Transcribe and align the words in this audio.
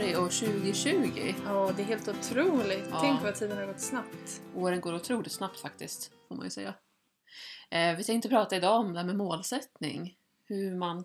januari 0.00 0.16
år 0.16 0.28
2020. 0.28 1.34
Ja, 1.44 1.72
det 1.76 1.82
är 1.82 1.86
helt 1.86 2.08
otroligt. 2.08 2.88
Ja. 2.90 2.98
Tänk 3.00 3.22
vad 3.22 3.34
tiden 3.34 3.58
har 3.58 3.66
gått 3.66 3.80
snabbt. 3.80 4.42
Åren 4.54 4.80
går 4.80 4.94
otroligt 4.94 5.32
snabbt 5.32 5.60
faktiskt, 5.60 6.12
får 6.28 6.34
man 6.34 6.44
ju 6.46 6.50
säga. 6.50 6.74
Eh, 7.70 7.96
vi 7.96 8.04
tänkte 8.04 8.28
prata 8.28 8.56
idag 8.56 8.80
om 8.80 8.92
det 8.92 8.98
här 8.98 9.06
med 9.06 9.16
målsättning. 9.16 10.16
Hur 10.44 10.74
man, 10.74 11.04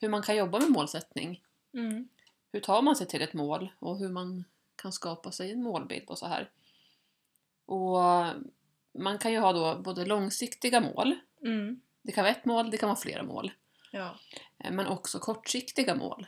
hur 0.00 0.08
man 0.08 0.22
kan 0.22 0.36
jobba 0.36 0.58
med 0.58 0.70
målsättning. 0.70 1.42
Mm. 1.74 2.08
Hur 2.52 2.60
tar 2.60 2.82
man 2.82 2.96
sig 2.96 3.06
till 3.06 3.22
ett 3.22 3.34
mål 3.34 3.72
och 3.78 3.98
hur 3.98 4.08
man 4.08 4.44
kan 4.76 4.92
skapa 4.92 5.32
sig 5.32 5.52
en 5.52 5.62
målbild 5.62 6.08
och 6.08 6.18
så 6.18 6.26
här. 6.26 6.50
Och 7.66 7.98
man 9.02 9.18
kan 9.18 9.32
ju 9.32 9.38
ha 9.38 9.52
då 9.52 9.82
både 9.82 10.04
långsiktiga 10.04 10.80
mål, 10.80 11.14
Mm. 11.44 11.80
det 12.02 12.12
kan 12.12 12.24
vara 12.24 12.34
ett 12.34 12.44
mål, 12.44 12.70
det 12.70 12.76
kan 12.76 12.88
vara 12.88 12.98
flera 12.98 13.22
mål. 13.22 13.52
Ja. 13.92 14.14
Eh, 14.58 14.72
Men 14.72 14.86
också 14.86 15.18
kortsiktiga 15.18 15.94
mål. 15.94 16.26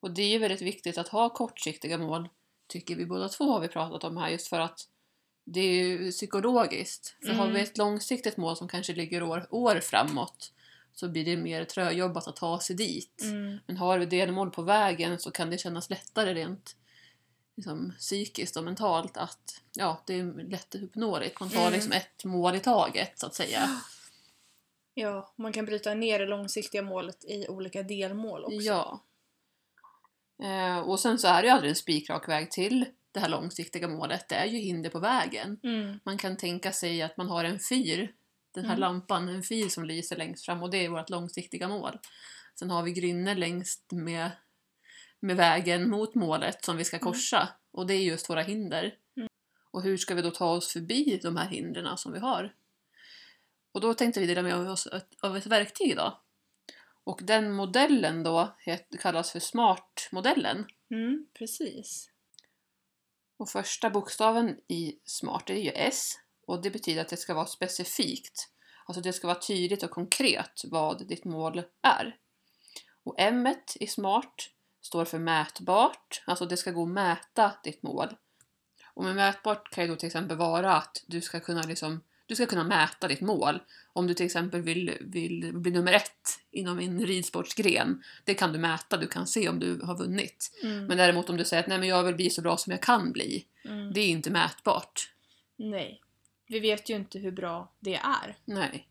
Och 0.00 0.10
det 0.10 0.22
är 0.22 0.28
ju 0.28 0.38
väldigt 0.38 0.62
viktigt 0.62 0.98
att 0.98 1.08
ha 1.08 1.30
kortsiktiga 1.30 1.98
mål, 1.98 2.28
tycker 2.66 2.96
vi 2.96 3.06
båda 3.06 3.28
två 3.28 3.44
har 3.44 3.60
vi 3.60 3.68
pratat 3.68 4.04
om 4.04 4.16
här, 4.16 4.28
just 4.28 4.48
för 4.48 4.60
att 4.60 4.88
det 5.44 5.60
är 5.60 5.72
ju 5.84 6.10
psykologiskt. 6.10 7.16
För 7.26 7.32
har 7.32 7.44
vi 7.44 7.50
Mm. 7.50 7.62
ett 7.62 7.78
långsiktigt 7.78 8.36
mål 8.36 8.56
som 8.56 8.68
kanske 8.68 8.92
ligger 8.92 9.22
år, 9.22 9.46
år 9.50 9.80
framåt 9.80 10.52
så 10.94 11.08
blir 11.08 11.24
det 11.24 11.36
mer 11.36 11.64
tröjobbat 11.64 12.28
att 12.28 12.36
ta 12.36 12.60
sig 12.60 12.76
dit. 12.76 13.20
Mm. 13.22 13.58
Men 13.66 13.76
har 13.76 13.98
vi 13.98 14.06
delmål 14.06 14.50
på 14.50 14.62
vägen 14.62 15.18
så 15.18 15.30
kan 15.30 15.50
det 15.50 15.58
kännas 15.58 15.90
lättare 15.90 16.34
rent 16.34 16.76
liksom, 17.56 17.92
psykiskt 17.98 18.56
och 18.56 18.64
mentalt 18.64 19.16
att 19.16 19.62
ja, 19.72 20.02
det 20.06 20.14
är 20.14 20.50
lätt 20.50 20.74
uppnåeligt. 20.74 21.40
Man 21.40 21.50
tar 21.50 21.60
Mm. 21.60 21.72
liksom 21.72 21.92
ett 21.92 22.24
mål 22.24 22.54
i 22.54 22.60
taget 22.60 23.18
så 23.18 23.26
att 23.26 23.34
säga. 23.34 23.80
ja, 24.94 25.32
man 25.36 25.52
kan 25.52 25.64
bryta 25.64 25.94
ner 25.94 26.18
det 26.18 26.26
långsiktiga 26.26 26.82
målet 26.82 27.24
i 27.24 27.48
olika 27.48 27.82
delmål 27.82 28.44
också. 28.44 28.56
Ja. 28.56 29.00
Eh, 30.42 30.78
och 30.78 31.00
sen 31.00 31.18
så 31.18 31.28
är 31.28 31.42
det 31.42 31.48
ju 31.48 31.54
aldrig 31.54 31.68
en 31.70 31.76
spikrak 31.76 32.28
väg 32.28 32.50
till 32.50 32.86
det 33.12 33.20
här 33.20 33.28
långsiktiga 33.28 33.88
målet. 33.88 34.28
Det 34.28 34.34
är 34.34 34.46
ju 34.46 34.58
hinder 34.58 34.90
på 34.90 34.98
vägen. 34.98 35.60
Mm. 35.62 35.98
Man 36.04 36.18
kan 36.18 36.36
tänka 36.36 36.72
sig 36.72 37.02
att 37.02 37.16
man 37.16 37.28
har 37.28 37.44
en 37.44 37.58
fyr, 37.68 38.12
den 38.54 38.64
här 38.64 38.72
Mm. 38.76 38.80
lampan, 38.80 39.28
en 39.28 39.42
fyr 39.42 39.68
som 39.68 39.84
lyser 39.84 40.16
längst 40.16 40.44
fram 40.44 40.62
och 40.62 40.70
det 40.70 40.84
är 40.84 40.88
vårt 40.88 41.10
långsiktiga 41.10 41.68
mål. 41.68 41.98
Sen 42.58 42.70
har 42.70 42.82
vi 42.82 42.92
grynnor 42.92 43.34
längst 43.34 43.92
med, 43.92 44.30
med 45.20 45.36
vägen 45.36 45.90
mot 45.90 46.14
målet 46.14 46.64
som 46.64 46.76
vi 46.76 46.84
ska 46.84 46.96
Mm. 46.96 47.04
korsa 47.12 47.48
och 47.72 47.86
det 47.86 47.94
är 47.94 48.02
just 48.02 48.30
våra 48.30 48.42
hinder. 48.42 48.94
Mm. 49.16 49.28
Och 49.70 49.82
hur 49.82 49.96
ska 49.96 50.14
vi 50.14 50.22
då 50.22 50.30
ta 50.30 50.50
oss 50.50 50.72
förbi 50.72 51.20
de 51.22 51.36
här 51.36 51.48
hindren 51.48 51.96
som 51.98 52.12
vi 52.12 52.18
har? 52.18 52.54
Och 53.72 53.80
då 53.80 53.94
tänkte 53.94 54.20
vi 54.20 54.26
dela 54.26 54.42
med 54.42 54.56
oss 54.56 54.88
av 55.22 55.36
ett 55.36 55.46
verktyg 55.46 55.90
idag. 55.90 56.12
Och 57.08 57.20
den 57.22 57.52
modellen 57.52 58.22
då 58.22 58.56
kallas 59.00 59.32
för 59.32 59.40
SMART-modellen. 59.40 60.66
Mm, 60.90 61.26
precis. 61.38 62.10
Och 63.36 63.48
första 63.48 63.90
bokstaven 63.90 64.56
i 64.68 64.98
SMART 65.04 65.50
är 65.50 65.54
ju 65.54 65.70
S 65.70 66.14
och 66.46 66.62
det 66.62 66.70
betyder 66.70 67.00
att 67.00 67.08
det 67.08 67.16
ska 67.16 67.34
vara 67.34 67.46
specifikt. 67.46 68.48
Alltså 68.86 69.00
det 69.00 69.12
ska 69.12 69.26
vara 69.26 69.38
tydligt 69.38 69.82
och 69.82 69.90
konkret 69.90 70.62
vad 70.64 71.08
ditt 71.08 71.24
mål 71.24 71.62
är. 71.82 72.16
Och 73.04 73.14
M 73.18 73.54
i 73.80 73.86
SMART 73.86 74.50
står 74.80 75.04
för 75.04 75.18
mätbart, 75.18 76.22
alltså 76.26 76.46
det 76.46 76.56
ska 76.56 76.70
gå 76.70 76.82
att 76.82 76.88
mäta 76.88 77.52
ditt 77.64 77.82
mål. 77.82 78.16
Och 78.94 79.04
med 79.04 79.16
mätbart 79.16 79.70
kan 79.70 79.84
ju 79.84 79.90
då 79.90 79.96
till 79.96 80.06
exempel 80.06 80.36
vara 80.36 80.76
att 80.76 81.04
du 81.06 81.20
ska 81.20 81.40
kunna 81.40 81.62
liksom 81.62 82.00
du 82.28 82.34
ska 82.34 82.46
kunna 82.46 82.64
mäta 82.64 83.08
ditt 83.08 83.20
mål. 83.20 83.58
Om 83.92 84.06
du 84.06 84.14
till 84.14 84.26
exempel 84.26 84.62
vill, 84.62 84.96
vill 85.00 85.50
bli 85.54 85.70
nummer 85.70 85.92
ett 85.92 86.40
inom 86.50 86.78
en 86.78 87.06
ridsportsgren, 87.06 88.02
det 88.24 88.34
kan 88.34 88.52
du 88.52 88.58
mäta, 88.58 88.96
du 88.96 89.06
kan 89.06 89.26
se 89.26 89.48
om 89.48 89.58
du 89.58 89.80
har 89.80 89.98
vunnit. 89.98 90.50
Mm. 90.62 90.86
Men 90.86 90.96
däremot 90.96 91.30
om 91.30 91.36
du 91.36 91.44
säger 91.44 91.62
att 91.62 91.68
nej 91.68 91.78
men 91.78 91.88
jag 91.88 92.04
vill 92.04 92.14
bli 92.14 92.30
så 92.30 92.42
bra 92.42 92.56
som 92.56 92.70
jag 92.70 92.82
kan 92.82 93.12
bli, 93.12 93.46
Mm. 93.64 93.92
det 93.92 94.00
är 94.00 94.08
inte 94.08 94.30
mätbart. 94.30 95.12
Nej. 95.56 96.02
Vi 96.46 96.60
vet 96.60 96.88
ju 96.88 96.96
inte 96.96 97.18
hur 97.18 97.30
bra 97.30 97.72
det 97.80 97.94
är. 97.94 98.36
Nej. 98.44 98.88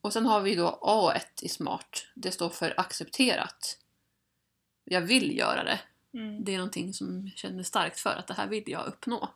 Och 0.00 0.12
sen 0.12 0.26
har 0.26 0.40
vi 0.40 0.54
då 0.54 0.78
A1 0.82 1.44
i 1.44 1.48
SMART. 1.48 2.06
Det 2.14 2.30
står 2.30 2.48
för 2.48 2.80
accepterat. 2.80 3.78
Jag 4.84 5.00
vill 5.00 5.38
göra 5.38 5.64
det. 5.64 5.80
Mm. 6.14 6.44
Det 6.44 6.54
är 6.54 6.56
någonting 6.58 6.94
som 6.94 7.26
jag 7.26 7.36
känner 7.38 7.62
starkt 7.62 8.00
för 8.00 8.10
att 8.10 8.26
det 8.26 8.34
här 8.34 8.46
vill 8.46 8.64
jag 8.66 8.86
uppnå. 8.86 9.28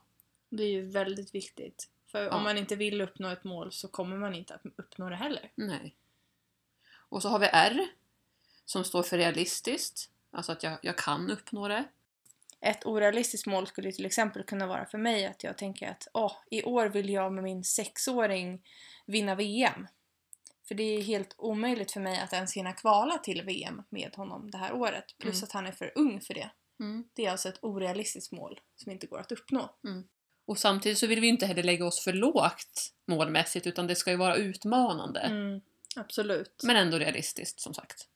Det 0.49 0.63
är 0.63 0.69
ju 0.69 0.89
väldigt 0.89 1.35
viktigt. 1.35 1.89
För 2.15 2.23
Ja. 2.25 2.35
om 2.35 2.43
man 2.43 2.57
inte 2.57 2.75
vill 2.75 3.01
uppnå 3.01 3.29
ett 3.29 3.43
mål 3.43 3.71
så 3.71 3.87
kommer 3.87 4.17
man 4.17 4.35
inte 4.35 4.55
att 4.55 4.61
uppnå 4.77 5.09
det 5.09 5.15
heller. 5.15 5.51
Nej. 5.55 5.95
Och 6.93 7.21
så 7.21 7.29
har 7.29 7.39
vi 7.39 7.45
R 7.53 7.87
som 8.65 8.83
står 8.83 9.03
för 9.03 9.17
realistiskt. 9.17 10.09
Alltså 10.31 10.51
att 10.51 10.63
jag, 10.63 10.77
jag 10.81 10.97
kan 10.97 11.31
uppnå 11.31 11.67
det. 11.67 11.83
Ett 12.61 12.85
orealistiskt 12.85 13.47
mål 13.47 13.67
skulle 13.67 13.91
till 13.91 14.05
exempel 14.05 14.43
kunna 14.43 14.67
vara 14.67 14.85
för 14.85 14.97
mig 14.97 15.25
att 15.25 15.43
jag 15.43 15.57
tänker 15.57 15.89
att 15.91 16.07
åh, 16.13 16.33
i 16.51 16.63
år 16.63 16.85
vill 16.87 17.09
jag 17.09 17.33
med 17.33 17.43
min 17.43 17.63
sexåring 17.63 18.63
vinna 19.05 19.35
VM. 19.35 19.87
För 20.67 20.75
det 20.75 20.83
är 20.83 21.01
helt 21.01 21.35
omöjligt 21.37 21.91
för 21.91 21.99
mig 21.99 22.19
att 22.19 22.33
ens 22.33 22.53
hinna 22.53 22.73
kvala 22.73 23.17
till 23.17 23.41
VM 23.41 23.83
med 23.89 24.15
honom 24.15 24.51
det 24.51 24.57
här 24.57 24.73
året. 24.73 25.05
Plus 25.17 25.35
Mm. 25.35 25.43
att 25.43 25.51
han 25.51 25.65
är 25.67 25.71
för 25.71 25.91
ung 25.95 26.21
för 26.21 26.33
det. 26.33 26.49
Mm. 26.79 27.03
Det 27.13 27.25
är 27.25 27.31
alltså 27.31 27.49
ett 27.49 27.59
orealistiskt 27.61 28.31
mål 28.31 28.59
som 28.75 28.91
inte 28.91 29.07
går 29.07 29.19
att 29.19 29.31
uppnå. 29.31 29.75
Och 30.45 30.57
samtidigt 30.57 30.97
så 30.97 31.07
vill 31.07 31.21
vi 31.21 31.27
inte 31.27 31.45
heller 31.45 31.63
lägga 31.63 31.85
oss 31.85 32.03
för 32.03 32.13
lågt 32.13 32.93
målmässigt 33.07 33.67
utan 33.67 33.87
det 33.87 33.95
ska 33.95 34.11
ju 34.11 34.17
vara 34.17 34.35
utmanande. 34.35 35.19
Mm, 35.19 35.61
absolut. 35.95 36.61
Men 36.63 36.75
ändå 36.75 36.99
realistiskt 36.99 37.59
som 37.59 37.73
sagt. 37.73 38.07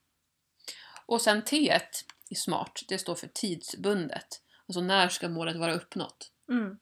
Och 1.06 1.22
sen 1.22 1.44
T1 1.44 1.82
i 2.30 2.36
SMART, 2.36 2.86
det 2.88 2.98
står 2.98 3.16
för 3.16 3.28
tidsbundet. 3.28 4.42
Alltså 4.68 4.82
när 4.82 5.10
ska 5.10 5.30
målet 5.30 5.56
vara 5.56 5.74
uppnått? 5.74 6.32
Mm. 6.50 6.78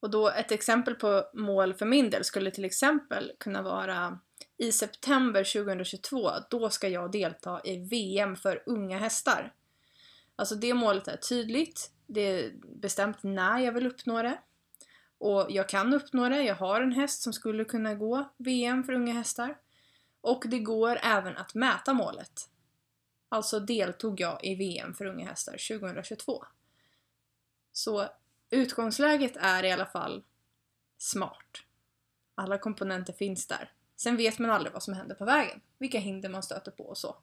Och 0.00 0.10
då 0.10 0.28
ett 0.28 0.52
exempel 0.52 0.94
på 0.94 1.24
mål 1.34 1.74
för 1.74 1.86
min 1.86 2.10
del 2.10 2.24
skulle 2.24 2.50
till 2.50 2.64
exempel 2.64 3.32
kunna 3.38 3.62
vara 3.62 4.18
i 4.58 4.72
september 4.72 5.44
2022, 5.44 6.30
då 6.50 6.70
ska 6.70 6.88
jag 6.88 7.12
delta 7.12 7.60
i 7.64 7.76
VM 7.76 8.36
för 8.36 8.62
unga 8.66 8.98
hästar. 8.98 9.54
Alltså 10.36 10.54
det 10.54 10.74
målet 10.74 11.08
är 11.08 11.16
tydligt, 11.16 11.90
det 12.12 12.20
är 12.20 12.52
bestämt 12.76 13.22
när 13.22 13.58
jag 13.58 13.72
vill 13.72 13.86
uppnå 13.86 14.22
det. 14.22 14.38
Och 15.18 15.46
jag 15.48 15.68
kan 15.68 15.94
uppnå 15.94 16.28
det, 16.28 16.42
jag 16.42 16.54
har 16.54 16.80
en 16.80 16.92
häst 16.92 17.22
som 17.22 17.32
skulle 17.32 17.64
kunna 17.64 17.94
gå 17.94 18.28
VM 18.36 18.84
för 18.84 18.92
unga 18.92 19.12
hästar. 19.12 19.58
Och 20.20 20.44
det 20.46 20.58
går 20.58 20.98
även 21.02 21.36
att 21.36 21.54
mäta 21.54 21.94
målet. 21.94 22.48
Alltså 23.28 23.60
deltog 23.60 24.20
jag 24.20 24.44
i 24.44 24.54
VM 24.54 24.94
för 24.94 25.04
unga 25.04 25.26
hästar 25.26 25.78
2022. 25.78 26.44
Så 27.72 28.08
utgångsläget 28.50 29.36
är 29.36 29.64
i 29.64 29.72
alla 29.72 29.86
fall 29.86 30.24
smart. 30.98 31.62
Alla 32.34 32.58
komponenter 32.58 33.12
finns 33.12 33.46
där. 33.46 33.72
Sen 33.96 34.16
vet 34.16 34.38
man 34.38 34.50
aldrig 34.50 34.72
vad 34.72 34.82
som 34.82 34.94
händer 34.94 35.14
på 35.14 35.24
vägen. 35.24 35.60
Vilka 35.78 35.98
hinder 35.98 36.28
man 36.28 36.42
stöter 36.42 36.70
på 36.70 36.84
och 36.84 36.98
så. 36.98 37.16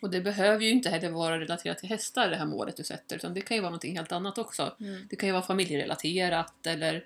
Och 0.00 0.10
det 0.10 0.20
behöver 0.20 0.64
ju 0.64 0.70
inte 0.70 0.90
heller 0.90 1.10
vara 1.10 1.40
relaterat 1.40 1.78
till 1.78 1.88
hästar 1.88 2.30
det 2.30 2.36
här 2.36 2.46
målet 2.46 2.76
du 2.76 2.84
sätter 2.84 3.16
utan 3.16 3.34
det 3.34 3.40
kan 3.40 3.56
ju 3.56 3.60
vara 3.60 3.70
någonting 3.70 3.96
helt 3.96 4.12
annat 4.12 4.38
också. 4.38 4.74
Det 5.10 5.16
kan 5.16 5.28
ju 5.28 5.32
vara 5.32 5.42
familjerelaterat 5.42 6.66
eller 6.66 7.04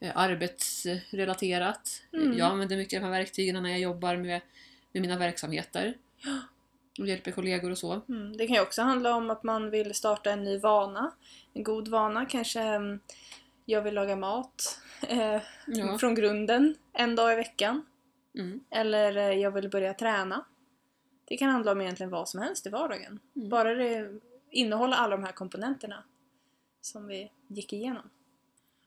eh, 0.00 0.12
arbetsrelaterat. 0.14 2.02
Mm. 2.12 2.38
Jag 2.38 2.50
använder 2.50 2.76
mycket 2.76 2.96
av 2.96 3.00
de 3.00 3.06
här 3.06 3.18
verktygen 3.20 3.62
när 3.62 3.70
jag 3.70 3.80
jobbar 3.80 4.16
med, 4.16 4.40
med 4.92 5.02
mina 5.02 5.18
verksamheter. 5.18 5.94
Och 6.98 7.06
hjälper 7.08 7.30
kollegor 7.30 7.70
och 7.70 7.78
så. 7.78 8.00
Mm. 8.08 8.36
Det 8.36 8.46
kan 8.46 8.56
ju 8.56 8.62
också 8.62 8.82
handla 8.82 9.14
om 9.14 9.30
att 9.30 9.42
man 9.42 9.70
vill 9.70 9.94
starta 9.94 10.30
en 10.30 10.44
ny 10.44 10.58
vana. 10.58 11.12
En 11.54 11.62
god 11.62 11.88
vana. 11.88 12.26
Kanske 12.26 12.60
mm, 12.60 13.00
jag 13.64 13.82
vill 13.82 13.94
laga 13.94 14.16
mat 14.16 14.80
eh, 15.08 15.40
Ja. 15.66 15.98
från 15.98 16.14
grunden 16.14 16.74
en 16.92 17.16
dag 17.16 17.32
i 17.32 17.36
veckan. 17.36 17.86
Mm. 18.34 18.60
Eller 18.70 19.16
eh, 19.16 19.38
jag 19.38 19.50
vill 19.50 19.70
börja 19.70 19.94
träna. 19.94 20.44
Det 21.30 21.36
kan 21.36 21.50
handla 21.50 21.72
om 21.72 21.80
egentligen 21.80 22.10
vad 22.10 22.28
som 22.28 22.40
helst 22.40 22.66
i 22.66 22.70
vardagen. 22.70 23.20
Mm. 23.36 23.48
Bara 23.48 23.74
det 23.74 24.20
innehåller 24.50 24.96
alla 24.96 25.16
de 25.16 25.24
här 25.24 25.32
komponenterna 25.32 26.04
som 26.80 27.06
vi 27.06 27.32
gick 27.48 27.72
igenom. 27.72 28.10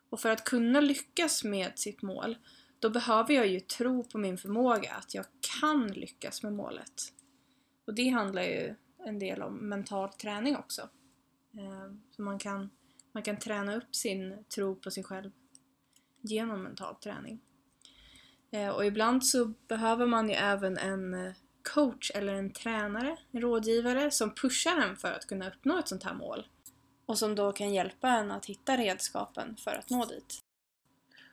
Och 0.10 0.20
för 0.20 0.30
att 0.30 0.44
kunna 0.44 0.82
lyckas 0.82 1.44
med 1.44 1.80
sitt 1.80 2.02
mål, 2.02 2.38
då 2.80 2.90
behöver 2.90 3.34
jag 3.34 3.48
ju 3.48 3.60
tro 3.60 4.04
på 4.04 4.18
min 4.18 4.38
förmåga 4.38 4.94
att 4.94 5.14
jag 5.14 5.26
kan 5.62 5.88
lyckas 5.88 6.44
med 6.44 6.54
målet. 6.54 7.14
Och 7.86 7.94
det 7.94 8.10
handlar 8.10 8.42
ju 8.44 8.76
en 9.06 9.20
del 9.20 9.42
om 9.42 9.56
mental 9.56 10.10
träning 10.10 10.56
också. 10.56 10.82
Eh, 11.54 11.94
Så 12.16 12.22
man 12.22 12.40
kan, 12.40 12.70
man 13.12 13.24
kan 13.24 13.38
träna 13.38 13.76
upp 13.76 13.96
sin 13.96 14.44
tro 14.56 14.76
på 14.76 14.92
sig 14.92 15.04
själv 15.04 15.32
genom 16.22 16.64
mental 16.64 16.96
träning. 16.96 17.40
Eh, 18.52 18.70
Och 18.70 18.86
ibland 18.86 19.26
så 19.26 19.46
behöver 19.46 20.06
man 20.06 20.30
ju 20.30 20.36
även 20.36 20.78
en 20.78 21.14
eh, 21.14 21.34
coach 21.64 22.12
eller 22.16 22.34
en 22.34 22.54
tränare, 22.54 23.18
en 23.32 23.42
rådgivare 23.42 24.12
som 24.12 24.36
pushar 24.36 24.78
en 24.78 24.96
för 24.96 25.12
att 25.12 25.28
kunna 25.28 25.48
uppnå 25.48 25.80
ett 25.80 25.88
sånt 25.88 26.04
här 26.04 26.14
mål. 26.14 26.48
Och 27.06 27.18
som 27.18 27.36
då 27.36 27.52
kan 27.52 27.74
hjälpa 27.74 28.10
en 28.10 28.32
att 28.32 28.46
hitta 28.46 28.78
redskapen 28.78 29.56
för 29.56 29.72
att 29.72 29.90
nå 29.90 30.06
dit. 30.06 30.42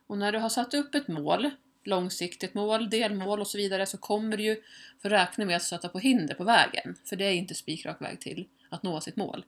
Och 0.07 0.19
när 0.19 0.33
du 0.33 0.39
har 0.39 0.49
satt 0.49 0.75
upp 0.75 0.95
ett 0.95 1.09
mål, 1.09 1.51
långsiktigt 1.85 2.55
mål, 2.55 2.91
delmål 2.91 3.41
och 3.41 3.47
så 3.47 3.59
vidare, 3.59 3.87
så 3.87 3.99
kommer 3.99 4.37
du 4.37 4.43
ju 4.43 4.63
få 5.03 5.09
räkna 5.09 5.45
med 5.45 5.57
att 5.57 5.63
stöta 5.63 5.89
på 5.89 5.99
hinder 5.99 6.35
på 6.35 6.45
vägen. 6.45 6.97
För 7.05 7.17
det 7.17 7.25
är 7.25 7.33
inte 7.33 7.55
spikrak 7.55 8.03
väg 8.03 8.21
till 8.21 8.49
att 8.71 8.83
nå 8.83 9.01
sitt 9.01 9.17
mål. 9.17 9.45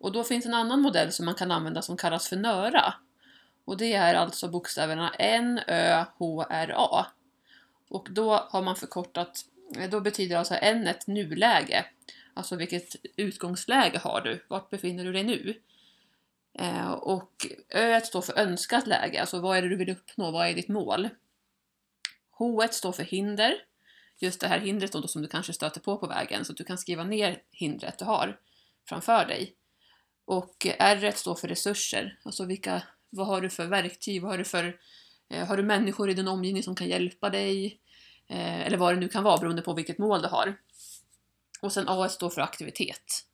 Och 0.00 0.12
då 0.12 0.24
finns 0.24 0.46
en 0.46 0.54
annan 0.54 0.80
modell 0.80 1.12
som 1.12 1.26
man 1.26 1.34
kan 1.34 1.50
använda 1.50 1.82
som 1.82 1.96
kallas 1.96 2.28
för 2.28 2.36
NÖRA. 2.36 2.94
Och 3.64 3.76
det 3.76 3.92
är 3.92 4.14
alltså 4.14 4.48
bokstäverna 4.48 5.10
N, 5.18 5.60
Ö, 5.66 6.04
H, 6.18 6.44
R, 6.50 6.74
A. 6.76 7.06
Och 7.88 8.08
då 8.10 8.34
har 8.34 8.62
man 8.62 8.76
förkortat, 8.76 9.44
då 9.90 10.00
betyder 10.00 10.36
alltså 10.36 10.54
N 10.54 10.86
ett 10.86 11.06
nuläge. 11.06 11.84
Alltså 12.34 12.56
vilket 12.56 12.96
utgångsläge 13.16 13.98
har 13.98 14.20
du? 14.20 14.44
Vart 14.48 14.70
befinner 14.70 15.04
du 15.04 15.12
dig 15.12 15.24
nu? 15.24 15.54
Eh, 16.58 16.90
och 16.90 17.46
Ö 17.68 18.00
står 18.00 18.22
för 18.22 18.38
önskat 18.38 18.86
läge, 18.86 19.20
alltså 19.20 19.40
vad 19.40 19.58
är 19.58 19.62
det 19.62 19.68
du 19.68 19.76
vill 19.76 19.90
uppnå? 19.90 20.30
Vad 20.30 20.48
är 20.48 20.54
ditt 20.54 20.68
mål? 20.68 21.08
H 22.30 22.68
står 22.70 22.92
för 22.92 23.02
hinder. 23.02 23.54
Just 24.18 24.40
det 24.40 24.48
här 24.48 24.58
hindret 24.60 24.92
då 24.92 25.08
som 25.08 25.22
du 25.22 25.28
kanske 25.28 25.52
stöter 25.52 25.80
på 25.80 25.96
på 25.96 26.06
vägen, 26.06 26.44
så 26.44 26.52
att 26.52 26.58
du 26.58 26.64
kan 26.64 26.78
skriva 26.78 27.04
ner 27.04 27.42
hindret 27.52 27.98
du 27.98 28.04
har 28.04 28.38
framför 28.88 29.26
dig. 29.26 29.54
Och 30.24 30.66
R 30.78 31.12
står 31.14 31.34
för 31.34 31.48
resurser, 31.48 32.18
alltså 32.22 32.44
vilka, 32.44 32.82
vad 33.10 33.26
har 33.26 33.40
du 33.40 33.50
för 33.50 33.66
verktyg, 33.66 34.22
vad 34.22 34.30
har 34.30 34.38
du 34.38 34.44
för, 34.44 34.76
eh, 35.28 35.46
har 35.46 35.56
du 35.56 35.62
människor 35.62 36.10
i 36.10 36.14
din 36.14 36.28
omgivning 36.28 36.62
som 36.62 36.74
kan 36.74 36.88
hjälpa 36.88 37.30
dig? 37.30 37.80
Eh, 38.30 38.60
eller 38.66 38.76
vad 38.76 38.94
det 38.94 39.00
nu 39.00 39.08
kan 39.08 39.24
vara 39.24 39.38
beroende 39.38 39.62
på 39.62 39.74
vilket 39.74 39.98
mål 39.98 40.22
du 40.22 40.28
har. 40.28 40.56
Och 41.62 41.72
sen 41.72 41.88
A 41.88 42.08
står 42.08 42.30
för 42.30 42.40
aktivitet. 42.40 43.26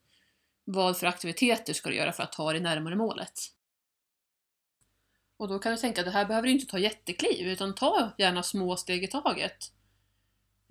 Vad 0.65 0.99
för 0.99 1.07
aktiviteter 1.07 1.73
ska 1.73 1.89
du 1.91 1.97
göra 1.97 2.13
för 2.13 2.23
att 2.23 2.33
ta 2.33 2.53
dig 2.53 2.61
närmare 2.61 2.97
målet? 2.97 3.33
Och 5.37 5.49
då 5.49 5.59
kan 5.59 5.73
du 5.73 5.79
tänka 5.79 6.01
att 6.01 6.05
det 6.05 6.11
här 6.11 6.25
behöver 6.25 6.47
du 6.49 6.53
inte 6.53 6.67
ta 6.67 6.79
jättekliv, 6.79 7.49
utan 7.49 7.75
ta 7.75 8.11
gärna 8.19 8.43
små 8.43 8.77
steg 8.77 9.05
i 9.05 9.07
taget. 9.07 9.73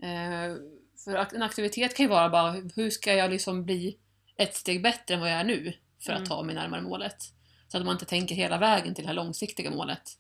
Eh, 0.02 0.56
för 1.04 1.36
en 1.36 1.42
aktivitet 1.44 1.96
kan 1.96 2.04
ju 2.04 2.10
vara 2.10 2.30
bara, 2.30 2.52
hur 2.76 2.90
ska 2.90 3.14
jag 3.14 3.32
liksom 3.32 3.66
bli 3.66 3.98
ett 4.38 4.56
steg 4.56 4.82
bättre 4.82 5.14
än 5.14 5.20
vad 5.20 5.32
jag 5.32 5.40
är 5.40 5.44
nu 5.44 5.74
för 6.00 6.14
att 6.14 6.20
Mm. 6.20 6.30
ta 6.30 6.44
mig 6.44 6.56
närmare 6.56 6.82
målet? 6.82 7.18
Så 7.68 7.78
att 7.78 7.86
man 7.86 7.94
inte 7.96 8.06
tänker 8.06 8.36
hela 8.36 8.58
vägen 8.58 8.96
till 8.96 9.04
det 9.04 9.08
här 9.08 9.16
långsiktiga 9.16 9.72
målet. 9.72 10.18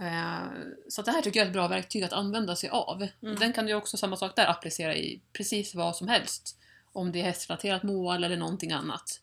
Eh, 0.00 0.46
så 0.88 1.02
det 1.02 1.10
här 1.10 1.22
tycker 1.22 1.40
jag 1.40 1.44
är 1.44 1.50
ett 1.50 1.54
bra 1.54 1.68
verktyg 1.68 2.04
att 2.04 2.12
använda 2.12 2.56
sig 2.56 2.70
av. 2.70 3.08
Mm. 3.22 3.36
Den 3.36 3.52
kan 3.52 3.66
du 3.66 3.74
också, 3.74 3.96
samma 3.96 4.16
sak 4.16 4.36
där, 4.36 4.46
applicera 4.46 4.96
i 4.96 5.22
precis 5.32 5.74
vad 5.74 5.96
som 5.96 6.08
helst. 6.08 6.58
Om 6.92 7.12
det 7.12 7.20
är 7.20 7.24
hästrelaterat 7.24 7.82
mål 7.82 8.24
eller 8.24 8.36
någonting 8.36 8.72
annat. 8.72 9.20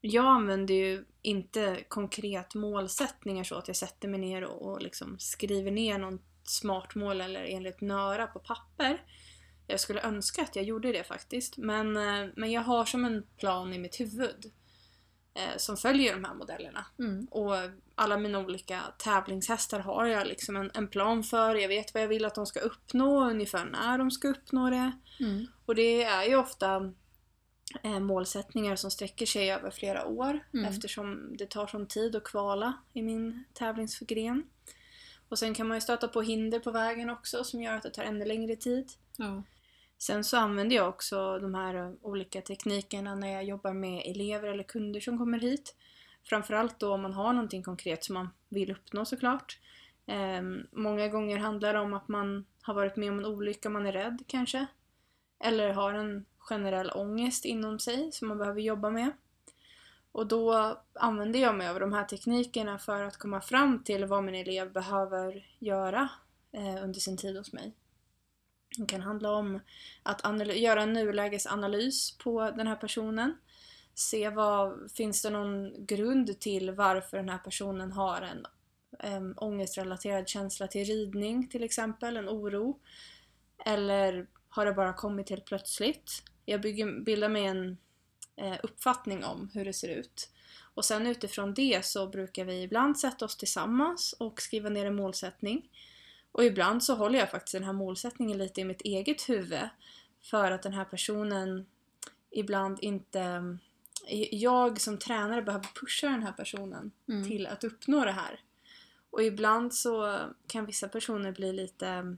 Jag 0.00 0.24
använder 0.24 0.74
ju 0.74 1.04
inte 1.22 1.84
konkret 1.88 2.54
målsättningar 2.54 3.44
så 3.44 3.54
att 3.54 3.68
jag 3.68 3.76
sätter 3.76 4.08
mig 4.08 4.20
ner 4.20 4.44
och, 4.44 4.62
och 4.62 4.82
liksom 4.82 5.18
skriver 5.18 5.70
ner 5.70 5.98
något 5.98 6.20
smart 6.44 6.94
mål 6.94 7.20
eller 7.20 7.44
enligt 7.44 7.80
NÖRA 7.80 8.26
på 8.26 8.38
papper. 8.38 9.02
Jag 9.66 9.80
skulle 9.80 10.02
önska 10.02 10.42
att 10.42 10.56
jag 10.56 10.64
gjorde 10.64 10.92
det 10.92 11.04
faktiskt. 11.04 11.56
Men, 11.56 11.96
eh, 11.96 12.30
men 12.36 12.52
jag 12.52 12.62
har 12.62 12.84
som 12.84 13.04
en 13.04 13.26
plan 13.36 13.72
i 13.72 13.78
mitt 13.78 14.00
huvud 14.00 14.52
som 15.56 15.76
följer 15.76 16.12
de 16.14 16.24
här 16.24 16.34
modellerna. 16.34 16.86
Och 17.30 17.54
alla 17.94 18.16
mina 18.18 18.38
olika 18.38 18.80
tävlingshästar 18.98 19.80
har 19.80 20.06
jag 20.06 20.26
liksom 20.26 20.56
en, 20.56 20.70
en 20.74 20.88
plan 20.88 21.22
för. 21.22 21.54
Jag 21.54 21.68
vet 21.68 21.94
vad 21.94 22.02
jag 22.02 22.08
vill 22.08 22.24
att 22.24 22.34
de 22.34 22.46
ska 22.46 22.60
uppnå, 22.60 23.30
ungefär 23.30 23.64
när 23.64 23.98
de 23.98 24.10
ska 24.10 24.28
uppnå 24.28 24.70
det. 24.70 24.92
Mm. 25.20 25.46
Och 25.66 25.74
det 25.74 26.04
är 26.04 26.24
ju 26.24 26.36
ofta 26.36 26.92
eh, 27.82 28.00
målsättningar 28.00 28.76
som 28.76 28.90
sträcker 28.90 29.26
sig 29.26 29.52
över 29.52 29.70
flera 29.70 30.06
år 30.06 30.40
Mm. 30.54 30.64
eftersom 30.66 31.36
det 31.36 31.46
tar 31.46 31.66
sån 31.66 31.86
tid 31.86 32.16
att 32.16 32.24
kvala 32.24 32.72
i 32.92 33.02
min 33.02 33.44
tävlingsgren. 33.52 34.42
Och 35.28 35.38
sen 35.38 35.54
kan 35.54 35.68
man 35.68 35.76
ju 35.76 35.80
stöta 35.80 36.08
på 36.08 36.22
hinder 36.22 36.58
på 36.58 36.70
vägen 36.70 37.10
också 37.10 37.44
som 37.44 37.62
gör 37.62 37.74
att 37.76 37.82
det 37.82 37.90
tar 37.90 38.02
ännu 38.02 38.24
längre 38.24 38.56
tid. 38.56 38.88
Ja. 39.16 39.42
Sen 39.98 40.24
så 40.24 40.36
använder 40.36 40.76
jag 40.76 40.88
också 40.88 41.38
de 41.38 41.54
här 41.54 41.74
eh, 41.74 41.92
olika 42.02 42.40
teknikerna 42.40 43.14
när 43.14 43.32
jag 43.32 43.44
jobbar 43.44 43.72
med 43.72 44.02
elever 44.06 44.48
eller 44.48 44.62
kunder 44.62 45.00
som 45.00 45.18
kommer 45.18 45.38
hit. 45.38 45.74
Framförallt 46.24 46.80
då 46.80 46.94
om 46.94 47.02
man 47.02 47.12
har 47.12 47.32
någonting 47.32 47.62
konkret 47.62 48.04
som 48.04 48.14
man 48.14 48.28
vill 48.48 48.70
uppnå 48.70 49.04
såklart. 49.04 49.58
Eh, 50.06 50.42
många 50.72 51.08
gånger 51.08 51.38
handlar 51.38 51.74
det 51.74 51.80
om 51.80 51.94
att 51.94 52.08
man 52.08 52.46
har 52.62 52.74
varit 52.74 52.96
med 52.96 53.10
om 53.10 53.18
en 53.18 53.26
olycka, 53.26 53.70
man 53.70 53.86
är 53.86 53.92
rädd 53.92 54.22
kanske. 54.26 54.66
Eller 55.40 55.72
har 55.72 55.92
en 55.92 56.24
generell 56.38 56.90
ångest 56.90 57.44
inom 57.44 57.78
sig 57.78 58.12
som 58.12 58.28
man 58.28 58.38
behöver 58.38 58.60
jobba 58.60 58.90
med. 58.90 59.10
Och 60.12 60.26
då 60.26 60.76
använder 60.94 61.40
jag 61.40 61.54
mig 61.54 61.68
av 61.68 61.80
de 61.80 61.92
här 61.92 62.04
teknikerna 62.04 62.78
för 62.78 63.02
att 63.02 63.16
komma 63.16 63.40
fram 63.40 63.84
till 63.84 64.04
vad 64.04 64.24
min 64.24 64.34
elev 64.34 64.72
behöver 64.72 65.46
göra 65.58 66.08
eh, 66.52 66.84
under 66.84 67.00
sin 67.00 67.16
tid 67.16 67.36
hos 67.36 67.52
mig. 67.52 67.74
Det 68.78 68.86
kan 68.86 69.00
handla 69.00 69.32
om 69.32 69.60
att 70.02 70.56
göra 70.56 70.82
en 70.82 70.92
nulägesanalys 70.92 72.18
på 72.18 72.50
den 72.50 72.66
här 72.66 72.76
personen. 72.76 73.36
Se 73.94 74.30
vad, 74.30 74.90
finns 74.96 75.22
det 75.22 75.30
någon 75.30 75.86
grund 75.86 76.40
till 76.40 76.70
varför 76.70 77.16
den 77.16 77.28
här 77.28 77.38
personen 77.38 77.92
har 77.92 78.22
en 78.22 78.46
äm, 78.98 79.34
ångestrelaterad 79.36 80.28
känsla 80.28 80.66
till 80.66 80.84
ridning 80.84 81.48
till 81.48 81.64
exempel, 81.64 82.16
en 82.16 82.28
oro. 82.28 82.80
Eller 83.64 84.26
har 84.48 84.66
det 84.66 84.72
bara 84.72 84.92
kommit 84.92 85.30
helt 85.30 85.44
plötsligt? 85.44 86.22
Jag 86.44 86.60
bygger, 86.60 87.00
bildar 87.00 87.28
mig 87.28 87.44
en 87.44 87.78
eh, 88.36 88.56
uppfattning 88.62 89.24
om 89.24 89.50
hur 89.54 89.64
det 89.64 89.72
ser 89.72 89.88
ut. 89.88 90.30
Och 90.74 90.84
sen 90.84 91.06
utifrån 91.06 91.54
det 91.54 91.84
så 91.84 92.06
brukar 92.06 92.44
vi 92.44 92.62
ibland 92.62 92.98
sätta 92.98 93.24
oss 93.24 93.36
tillsammans 93.36 94.12
och 94.12 94.42
skriva 94.42 94.68
ner 94.68 94.86
en 94.86 94.96
målsättning. 94.96 95.68
Och 96.32 96.44
ibland 96.44 96.84
så 96.84 96.94
håller 96.94 97.18
jag 97.18 97.30
faktiskt 97.30 97.52
den 97.52 97.64
här 97.64 97.72
målsättningen 97.72 98.38
lite 98.38 98.60
i 98.60 98.64
mitt 98.64 98.80
eget 98.82 99.28
huvud. 99.28 99.68
För 100.22 100.50
att 100.52 100.62
den 100.62 100.72
här 100.72 100.84
personen 100.84 101.66
ibland 102.30 102.78
inte... 102.82 103.42
Jag 104.30 104.80
som 104.80 104.98
tränare 104.98 105.42
behöver 105.42 105.66
pusha 105.80 106.06
den 106.08 106.22
här 106.22 106.32
personen 106.32 106.90
Mm. 107.08 107.28
till 107.28 107.46
att 107.46 107.64
uppnå 107.64 108.04
det 108.04 108.12
här. 108.12 108.40
Och 109.10 109.22
ibland 109.22 109.74
så 109.74 110.18
kan 110.46 110.66
vissa 110.66 110.88
personer 110.88 111.32
bli 111.32 111.52
lite, 111.52 112.16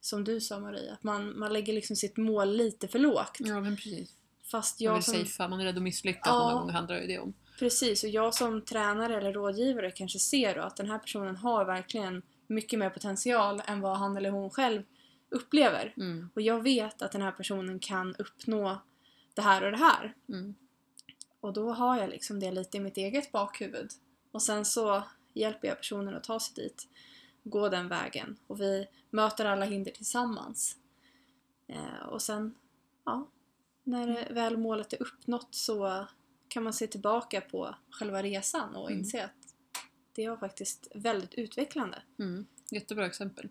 som 0.00 0.24
du 0.24 0.40
sa 0.40 0.60
Marie, 0.60 0.92
att 0.92 1.02
man, 1.02 1.38
man 1.38 1.52
lägger 1.52 1.72
liksom 1.72 1.96
sitt 1.96 2.16
mål 2.16 2.56
lite 2.56 2.88
för 2.88 2.98
lågt. 2.98 3.36
ja, 3.38 3.60
men 3.60 3.76
precis. 3.76 4.14
Fast 4.50 4.80
Man 4.80 4.84
jag 4.86 4.94
vill 4.94 5.02
som, 5.02 5.14
safea, 5.14 5.48
man 5.48 5.60
är 5.60 5.64
rädd 5.64 5.76
att 5.76 5.82
misslyckas 5.82 6.22
Ja. 6.26 6.38
många 6.38 6.54
gånger 6.60 6.72
handlar 6.72 7.00
ju 7.00 7.06
det 7.06 7.18
om. 7.18 7.34
Precis, 7.58 8.04
och 8.04 8.10
jag 8.10 8.34
som 8.34 8.62
tränare 8.62 9.16
eller 9.18 9.32
rådgivare 9.32 9.90
kanske 9.90 10.18
ser 10.18 10.54
då 10.54 10.60
att 10.60 10.76
den 10.76 10.90
här 10.90 10.98
personen 10.98 11.36
har 11.36 11.64
verkligen 11.64 12.22
mycket 12.52 12.78
mer 12.78 12.90
potential 12.90 13.62
än 13.66 13.80
vad 13.80 13.96
han 13.96 14.16
eller 14.16 14.30
hon 14.30 14.50
själv 14.50 14.82
upplever. 15.28 15.94
Mm. 15.96 16.30
Och 16.34 16.42
jag 16.42 16.62
vet 16.62 17.02
att 17.02 17.12
den 17.12 17.22
här 17.22 17.32
personen 17.32 17.78
kan 17.78 18.14
uppnå 18.16 18.82
det 19.34 19.42
här 19.42 19.64
och 19.64 19.70
det 19.70 19.78
här. 19.78 20.14
Mm. 20.28 20.54
Och 21.40 21.52
då 21.52 21.72
har 21.72 21.98
jag 21.98 22.10
liksom 22.10 22.40
det 22.40 22.50
lite 22.50 22.76
i 22.76 22.80
mitt 22.80 22.96
eget 22.96 23.32
bakhuvud. 23.32 23.90
Och 24.30 24.42
sen 24.42 24.64
så 24.64 25.02
hjälper 25.34 25.68
jag 25.68 25.76
personen 25.76 26.14
att 26.14 26.24
ta 26.24 26.40
sig 26.40 26.64
dit. 26.64 26.88
Gå 27.44 27.68
den 27.68 27.88
vägen. 27.88 28.36
Och 28.46 28.60
vi 28.60 28.86
möter 29.10 29.44
alla 29.44 29.64
hinder 29.64 29.92
tillsammans. 29.92 30.76
Eh, 31.66 32.06
och 32.08 32.22
sen, 32.22 32.54
ja, 33.04 33.28
när 33.84 34.06
det 34.06 34.28
väl 34.34 34.56
målet 34.56 34.92
är 34.92 35.02
uppnått 35.02 35.54
så 35.54 36.06
kan 36.48 36.62
man 36.62 36.72
se 36.72 36.86
tillbaka 36.86 37.40
på 37.40 37.74
själva 37.90 38.22
resan 38.22 38.76
och 38.76 38.90
Mm. 38.90 38.98
inse 39.00 39.24
att 39.24 39.41
det 40.14 40.28
var 40.28 40.36
faktiskt 40.36 40.88
väldigt 40.94 41.34
utvecklande. 41.34 42.02
Mm. 42.18 42.46
Jättebra 42.70 43.06
exempel. 43.06 43.48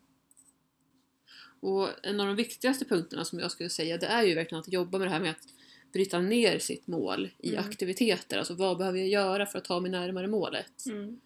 Och 1.59 1.89
en 2.03 2.19
av 2.19 2.27
de 2.27 2.35
viktigaste 2.35 2.85
punkterna 2.85 3.25
som 3.25 3.39
jag 3.39 3.51
skulle 3.51 3.69
säga 3.69 3.97
det 3.97 4.05
är 4.07 4.23
ju 4.23 4.35
verkligen 4.35 4.59
att 4.59 4.71
jobba 4.73 4.97
med 4.97 5.07
det 5.07 5.11
här 5.11 5.19
med 5.19 5.31
att 5.31 5.47
bryta 5.93 6.19
ner 6.19 6.59
sitt 6.59 6.87
mål 6.87 7.29
i 7.37 7.49
Mm. 7.53 7.69
aktiviteter. 7.69 8.37
Alltså 8.37 8.53
vad 8.53 8.77
behöver 8.77 8.99
jag 8.99 9.07
göra 9.07 9.45
för 9.45 9.57
att 9.57 9.65
ta 9.65 9.79
mig 9.79 9.91
närmare 9.91 10.27
målet? 10.27 10.85
Mm. 10.85 11.19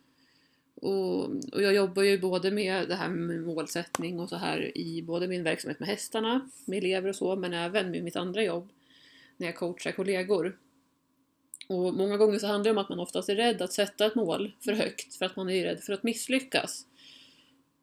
Och, 0.76 1.26
och 1.26 1.62
jag 1.62 1.74
jobbar 1.74 2.04
ju 2.04 2.18
både 2.20 2.52
med 2.52 2.90
det 2.90 2.96
här 2.96 3.10
med 3.10 3.42
målsättning 3.44 4.20
och 4.20 4.30
så 4.30 4.36
här 4.36 4.78
i 4.78 5.02
både 5.02 5.28
min 5.28 5.44
verksamhet 5.44 5.80
med 5.80 5.90
hästarna, 5.90 6.50
med 6.66 6.78
elever 6.78 7.10
och 7.10 7.16
så, 7.16 7.36
men 7.36 7.54
även 7.54 7.92
med 7.92 8.04
mitt 8.04 8.16
andra 8.16 8.44
jobb 8.44 8.70
när 9.38 9.48
jag 9.48 9.56
coachar 9.56 9.92
kollegor. 9.92 10.58
Och 11.68 11.94
många 11.94 12.18
gånger 12.18 12.40
så 12.40 12.48
handlar 12.48 12.64
det 12.64 12.72
om 12.72 12.78
att 12.78 12.90
man 12.90 13.00
oftast 13.00 13.30
är 13.30 13.36
rädd 13.36 13.62
att 13.62 13.74
sätta 13.74 14.06
ett 14.06 14.16
mål 14.16 14.52
för 14.60 14.74
högt 14.74 15.16
för 15.16 15.26
att 15.26 15.36
man 15.36 15.50
är 15.50 15.64
rädd 15.64 15.80
för 15.80 15.94
att 15.94 16.04
misslyckas. 16.04 16.86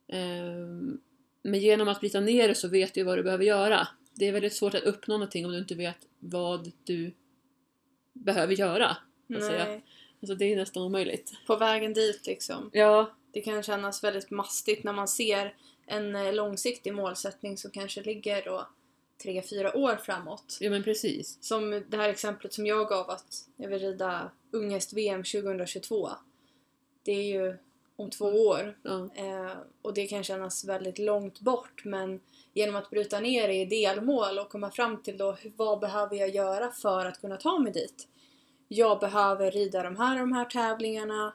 Ehm, 0.09 1.01
Men 1.43 1.61
genom 1.61 1.89
att 1.89 2.01
bryta 2.01 2.21
ner 2.21 2.49
det 2.49 2.55
så 2.55 2.69
vet 2.69 2.95
du 2.95 3.03
vad 3.03 3.19
du 3.19 3.23
behöver 3.23 3.45
göra. 3.45 3.89
Det 4.15 4.29
är 4.29 4.33
väldigt 4.33 4.55
svårt 4.55 4.75
att 4.75 4.83
uppnå 4.83 5.15
någonting 5.15 5.47
om 5.47 5.53
du 5.53 5.59
inte 5.59 5.75
vet 5.75 5.97
vad 6.19 6.73
du 6.85 7.13
behöver 8.13 8.55
göra. 8.55 8.97
Nej. 9.27 9.83
Alltså 10.23 10.35
det 10.35 10.53
är 10.53 10.57
nästan 10.57 10.83
omöjligt. 10.83 11.33
På 11.47 11.57
vägen 11.57 11.93
dit 11.93 12.27
liksom. 12.27 12.71
Ja, 12.73 13.15
Det 13.33 13.41
kan 13.41 13.63
kännas 13.63 14.05
väldigt 14.05 14.31
mastigt 14.31 14.85
när 14.85 14.93
man 14.93 15.09
ser 15.09 15.55
en 15.87 16.17
eh, 16.17 16.35
långsiktig 16.35 16.95
målsättning 16.95 17.57
som 17.57 17.71
kanske 17.71 18.03
ligger 18.03 18.45
då 18.45 18.69
tre, 19.23 19.43
fyra 19.43 19.77
år 19.77 19.97
framåt. 19.97 20.59
ja 20.61 20.71
men 20.71 20.83
precis. 20.83 21.39
Som 21.41 21.85
det 21.89 21.97
här 21.97 22.09
exemplet 22.09 22.53
som 22.53 22.67
jag 22.67 22.89
gav 22.89 23.11
att 23.11 23.49
jag 23.57 23.69
vill 23.69 23.79
rida 23.79 24.31
Ungest-VM 24.51 25.25
2022. 25.25 26.11
Det 27.05 27.13
är 27.13 27.23
ju 27.23 27.57
om 27.97 28.11
två 28.11 28.27
år. 28.27 28.77
Ja. 28.83 29.09
Eh, 29.15 29.57
och 29.83 29.95
det 29.95 30.07
kan 30.07 30.25
kännas 30.25 30.65
väldigt 30.65 30.99
långt 30.99 31.41
bort 31.41 31.85
men 31.85 32.21
genom 32.53 32.77
att 32.77 32.91
bryta 32.91 33.21
ner 33.21 33.49
det 33.49 33.55
i 33.55 33.65
delmål 33.65 34.39
och 34.39 34.49
komma 34.49 34.71
fram 34.71 35.03
till 35.03 35.19
då 35.19 35.37
vad 35.57 35.81
behöver 35.81 36.17
jag 36.17 36.35
göra 36.35 36.71
för 36.71 37.07
att 37.07 37.21
kunna 37.21 37.37
ta 37.37 37.59
mig 37.59 37.73
dit. 37.73 38.09
Jag 38.69 39.01
behöver 39.01 39.51
rida 39.51 39.83
de 39.83 39.97
här 39.97 40.13
och 40.15 40.21
de 40.21 40.33
här 40.33 40.45
tävlingarna. 40.45 41.33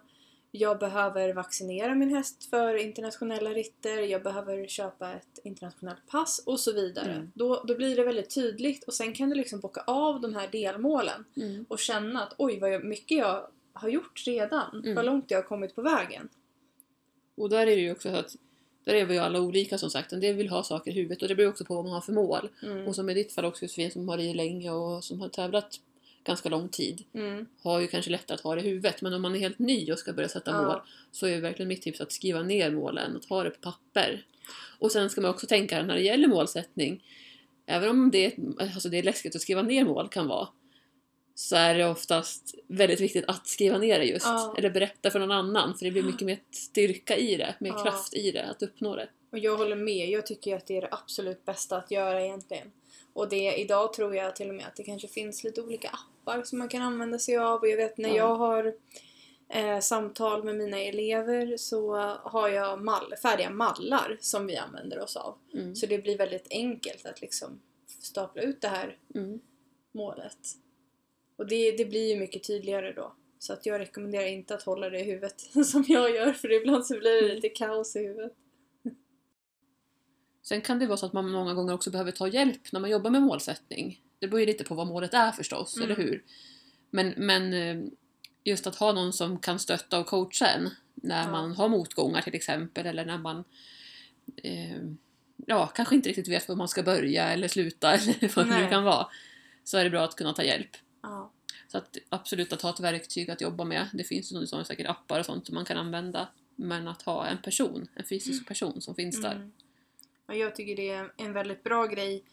Jag 0.51 0.79
behöver 0.79 1.33
vaccinera 1.33 1.95
min 1.95 2.09
häst 2.15 2.49
för 2.49 2.75
internationella 2.75 3.49
ritter. 3.49 3.97
Jag 3.97 4.23
behöver 4.23 4.67
köpa 4.67 5.13
ett 5.13 5.39
internationellt 5.43 6.07
pass 6.07 6.43
och 6.45 6.59
så 6.59 6.73
vidare. 6.73 7.11
Mm. 7.11 7.31
Då, 7.35 7.63
då 7.67 7.75
blir 7.75 7.95
det 7.95 8.03
väldigt 8.03 8.35
tydligt 8.35 8.83
och 8.83 8.93
sen 8.93 9.13
kan 9.13 9.29
du 9.29 9.35
liksom 9.35 9.59
bocka 9.59 9.81
av 9.87 10.21
de 10.21 10.35
här 10.35 10.47
delmålen 10.51 11.25
Mm. 11.35 11.65
och 11.69 11.79
känna 11.79 12.23
att 12.23 12.35
oj 12.37 12.59
vad 12.59 12.83
mycket 12.83 13.17
jag 13.17 13.47
har 13.73 13.89
gjort 13.89 14.23
redan. 14.27 14.81
Mm. 14.83 14.95
Vad 14.95 15.05
långt 15.05 15.31
jag 15.31 15.37
har 15.37 15.43
kommit 15.43 15.75
på 15.75 15.81
vägen. 15.81 16.29
Och 17.35 17.49
där 17.49 17.61
är 17.61 17.75
det 17.75 17.81
ju 17.81 17.91
också 17.91 18.09
så 18.11 18.15
att 18.15 18.35
där 18.83 18.93
är 18.93 19.05
vi 19.05 19.13
ju 19.13 19.19
alla 19.19 19.41
olika 19.41 19.77
som 19.77 19.89
sagt. 19.89 20.13
En 20.13 20.19
del 20.19 20.35
vill 20.35 20.49
ha 20.49 20.63
saker 20.63 20.91
i 20.91 20.93
huvudet 20.93 21.21
och 21.21 21.27
det 21.27 21.35
beror 21.35 21.49
också 21.49 21.65
på 21.65 21.75
vad 21.75 21.83
man 21.85 21.93
har 21.93 22.01
för 22.01 22.13
mål. 22.13 22.49
Mm. 22.63 22.87
Och 22.87 22.95
som 22.95 23.09
i 23.09 23.13
ditt 23.13 23.33
fall 23.33 23.45
också 23.45 23.65
Josefin 23.65 23.91
som 23.91 24.09
har 24.09 24.17
ridit 24.17 24.35
länge 24.35 24.71
och 24.71 25.03
som 25.03 25.21
har 25.21 25.29
tävlat 25.29 25.79
ganska 26.27 26.49
lång 26.49 26.69
tid 26.69 27.03
Mm. 27.13 27.45
har 27.63 27.79
ju 27.79 27.87
kanske 27.87 28.11
lättare 28.11 28.35
att 28.35 28.41
ha 28.41 28.55
det 28.55 28.61
i 28.61 28.63
huvudet. 28.63 29.01
Men 29.01 29.13
om 29.13 29.21
man 29.21 29.35
är 29.35 29.39
helt 29.39 29.59
ny 29.59 29.91
och 29.91 29.99
ska 29.99 30.13
börja 30.13 30.29
sätta 30.29 30.51
Ja. 30.51 30.61
mål 30.67 30.81
så 31.11 31.27
är 31.27 31.41
verkligen 31.41 31.67
mitt 31.67 31.81
tips 31.81 32.01
att 32.01 32.11
skriva 32.11 32.43
ner 32.43 32.71
målen 32.71 33.15
och 33.15 33.23
ha 33.25 33.43
det 33.43 33.49
på 33.49 33.59
papper. 33.61 34.25
Och 34.79 34.91
sen 34.91 35.09
ska 35.09 35.21
man 35.21 35.31
också 35.31 35.47
tänka 35.47 35.83
när 35.83 35.95
det 35.95 36.01
gäller 36.01 36.27
målsättning, 36.27 37.03
även 37.65 37.89
om 37.89 38.11
det 38.11 38.25
är, 38.25 38.33
alltså 38.59 38.89
det 38.89 38.97
är 38.97 39.03
läskigt 39.03 39.35
att 39.35 39.41
skriva 39.41 39.61
ner 39.61 39.85
mål 39.85 40.09
kan 40.09 40.27
vara, 40.27 40.47
så 41.35 41.55
är 41.55 41.75
det 41.77 41.85
oftast 41.85 42.55
väldigt 42.67 43.01
viktigt 43.01 43.25
att 43.27 43.47
skriva 43.47 43.77
ner 43.77 43.99
det 43.99 44.05
just. 44.05 44.25
Ja. 44.25 44.55
Eller 44.57 44.69
berätta 44.69 45.11
för 45.11 45.19
någon 45.19 45.31
annan 45.31 45.77
för 45.77 45.85
det 45.85 45.91
blir 45.91 46.03
mycket 46.03 46.25
mer 46.25 46.39
styrka 46.51 47.17
i 47.17 47.35
det, 47.37 47.55
mer 47.59 47.69
Ja. 47.69 47.83
kraft 47.83 48.13
i 48.13 48.31
det, 48.31 48.43
att 48.45 48.63
uppnå 48.63 48.95
det. 48.95 49.09
Och 49.31 49.39
jag 49.39 49.57
håller 49.57 49.75
med. 49.75 50.09
Jag 50.09 50.25
tycker 50.25 50.55
att 50.55 50.67
det 50.67 50.77
är 50.77 50.81
det 50.81 50.87
absolut 50.91 51.45
bästa 51.45 51.77
att 51.77 51.91
göra 51.91 52.23
egentligen. 52.25 52.71
Och 53.17 53.29
det, 53.29 53.53
idag 53.55 53.93
tror 53.93 54.15
jag 54.15 54.35
till 54.35 54.49
och 54.49 54.55
med 54.55 54.67
att 54.67 54.75
det 54.75 54.83
kanske 54.83 55.07
finns 55.07 55.43
lite 55.43 55.61
olika 55.61 55.89
appar 55.89 56.43
som 56.43 56.59
man 56.59 56.69
kan 56.69 56.81
använda 56.81 57.19
sig 57.19 57.37
av. 57.37 57.59
Och 57.59 57.67
jag 57.67 57.77
vet 57.77 57.97
när 57.97 58.09
Ja. 58.09 58.15
jag 58.15 58.35
har 58.35 58.73
eh, 59.49 59.79
samtal 59.79 60.43
med 60.43 60.55
mina 60.55 60.79
elever 60.79 61.57
så 61.57 61.95
har 62.23 62.49
jag 62.49 62.81
mall, 62.83 63.13
färdiga 63.21 63.49
mallar 63.49 64.17
som 64.21 64.47
vi 64.47 64.55
använder 64.57 64.99
oss 64.99 65.15
av. 65.15 65.37
Mm. 65.53 65.75
Så 65.75 65.85
det 65.85 65.97
blir 65.97 66.17
väldigt 66.17 66.47
enkelt 66.49 67.05
att 67.05 67.21
liksom 67.21 67.61
stapla 68.01 68.41
ut 68.41 68.61
det 68.61 68.67
här 68.67 68.97
Mm. 69.15 69.39
målet. 69.93 70.37
Och 71.37 71.47
det, 71.47 71.71
det 71.71 71.85
blir 71.85 72.13
ju 72.13 72.19
mycket 72.19 72.43
tydligare 72.43 72.93
då. 72.93 73.13
Så 73.39 73.53
att 73.53 73.65
jag 73.65 73.79
rekommenderar 73.79 74.25
inte 74.27 74.55
att 74.55 74.63
hålla 74.63 74.89
det 74.89 74.99
i 74.99 75.03
huvudet 75.03 75.41
som 75.65 75.83
jag 75.87 76.15
gör 76.15 76.33
för 76.33 76.51
ibland 76.51 76.85
så 76.85 76.99
blir 76.99 77.21
det 77.21 77.33
lite 77.35 77.49
kaos 77.49 77.95
i 77.95 77.99
huvudet. 77.99 78.33
Sen 80.47 80.61
kan 80.61 80.79
det 80.79 80.87
vara 80.87 80.97
så 80.97 81.05
att 81.05 81.13
man 81.13 81.31
många 81.31 81.53
gånger 81.53 81.73
också 81.73 81.91
behöver 81.91 82.11
ta 82.11 82.27
hjälp 82.27 82.71
när 82.71 82.79
man 82.79 82.89
jobbar 82.89 83.09
med 83.11 83.21
målsättning. 83.21 84.01
Det 84.19 84.27
beror 84.27 84.39
ju 84.39 84.45
lite 84.45 84.63
på 84.63 84.75
vad 84.75 84.87
målet 84.87 85.13
är 85.13 85.31
förstås, 85.31 85.75
Mm. 85.77 85.85
eller 85.91 85.95
hur? 86.03 86.23
Men, 86.89 87.13
men 87.17 87.53
eh, 87.53 87.83
just 88.43 88.67
att 88.67 88.75
ha 88.75 88.91
någon 88.93 89.13
som 89.13 89.39
kan 89.39 89.59
stötta 89.59 89.99
och 89.99 90.05
coacha 90.07 90.47
en 90.47 90.69
när 90.95 91.23
Ja. 91.25 91.31
man 91.31 91.51
har 91.55 91.69
motgångar 91.69 92.21
till 92.21 92.35
exempel 92.35 92.85
eller 92.85 93.05
när 93.05 93.17
man 93.17 93.43
eh, 94.43 94.81
ja, 95.45 95.67
kanske 95.67 95.95
inte 95.95 96.09
riktigt 96.09 96.27
vet 96.27 96.47
var 96.47 96.55
man 96.55 96.67
ska 96.67 96.83
börja 96.83 97.29
eller 97.29 97.47
sluta 97.47 97.93
eller 97.93 98.35
vad 98.35 98.45
det 98.45 98.53
nu 98.55 98.59
Nej. 98.61 98.69
kan 98.69 98.83
vara. 98.83 99.07
Så 99.63 99.77
är 99.77 99.83
det 99.83 99.89
bra 99.89 100.03
att 100.03 100.15
kunna 100.15 100.33
ta 100.33 100.43
hjälp. 100.43 100.77
Ja. 101.01 101.31
Så 101.67 101.77
att 101.77 101.97
absolut 102.09 102.53
att 102.53 102.61
ha 102.61 102.69
ett 102.69 102.79
verktyg 102.79 103.29
att 103.31 103.41
jobba 103.41 103.63
med. 103.63 103.87
Det 103.93 104.03
finns 104.03 104.31
ju 104.33 104.47
som 104.47 104.65
säkert 104.65 104.87
appar 104.87 105.19
och 105.19 105.25
sånt 105.25 105.45
som 105.45 105.55
man 105.55 105.65
kan 105.65 105.77
använda. 105.77 106.27
Men 106.55 106.87
att 106.87 107.01
ha 107.01 107.25
en 107.27 107.37
person, 107.41 107.87
en 107.95 108.03
fysisk 108.05 108.47
person 108.47 108.81
som 108.81 108.95
finns 108.95 109.21
där. 109.21 109.49
Och 110.27 110.35
jag 110.35 110.55
tycker 110.55 110.75
det 110.75 110.89
är 110.89 111.11
en 111.17 111.33
väldigt 111.33 111.63
bra 111.63 111.85
grej, 111.85 112.23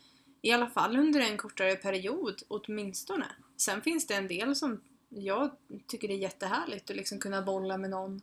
i 0.43 0.53
alla 0.53 0.67
fall 0.67 0.97
under 0.97 1.21
en 1.21 1.37
kortare 1.37 1.77
period 1.77 2.43
åtminstone. 2.49 3.27
Sen 3.57 3.83
finns 3.83 4.07
det 4.07 4.15
en 4.15 4.29
del 4.29 4.57
som 4.57 4.81
jag 5.09 5.51
tycker 5.87 6.09
det 6.09 6.15
är 6.15 6.19
jättehärligt 6.19 6.91
att 6.91 6.97
liksom 6.97 7.19
kunna 7.19 7.43
bolla 7.43 7.79
med 7.79 7.91
någon 7.91 8.21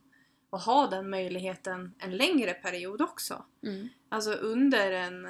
och 0.49 0.59
ha 0.59 0.87
den 0.87 1.09
möjligheten 1.09 1.93
en 1.99 2.17
längre 2.17 2.53
period 2.53 3.01
också. 3.01 3.45
Mm. 3.63 3.89
Alltså 4.09 4.31
under 4.33 4.91
en, 4.91 5.27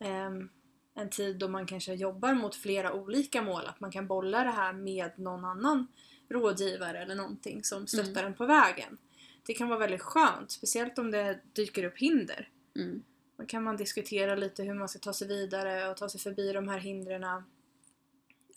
ehm, 0.00 0.48
en 0.94 1.10
tid 1.10 1.38
då 1.38 1.48
man 1.48 1.66
kanske 1.66 1.94
jobbar 1.94 2.34
mot 2.34 2.54
flera 2.54 2.92
olika 2.92 3.42
mål, 3.42 3.66
att 3.66 3.80
man 3.80 3.90
kan 3.90 4.06
bolla 4.06 4.44
det 4.44 4.50
här 4.50 4.72
med 4.72 5.10
någon 5.16 5.44
annan 5.44 5.86
rådgivare 6.28 6.98
eller 7.02 7.14
någonting 7.14 7.64
som 7.64 7.86
stöttar 7.86 8.20
Mm. 8.20 8.26
en 8.26 8.34
på 8.34 8.46
vägen. 8.46 8.98
Det 9.46 9.54
kan 9.54 9.68
vara 9.68 9.78
väldigt 9.78 10.02
skönt, 10.02 10.50
speciellt 10.50 10.98
om 10.98 11.10
det 11.10 11.40
dyker 11.52 11.84
upp 11.84 11.98
hinder. 11.98 12.48
Mm. 12.76 13.02
Då 13.40 13.46
kan 13.46 13.62
man 13.62 13.76
diskutera 13.76 14.34
lite 14.34 14.62
hur 14.62 14.74
man 14.74 14.88
ska 14.88 14.98
ta 14.98 15.12
sig 15.12 15.28
vidare 15.28 15.90
och 15.90 15.96
ta 15.96 16.08
sig 16.08 16.20
förbi 16.20 16.52
de 16.52 16.68
här 16.68 16.78
hindren. 16.78 17.42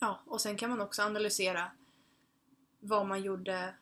Ja, 0.00 0.20
och 0.26 0.40
sen 0.40 0.56
kan 0.56 0.70
man 0.70 0.80
också 0.80 1.02
analysera 1.02 1.70
vad 2.80 3.06
man 3.06 3.22
gjorde 3.22 3.74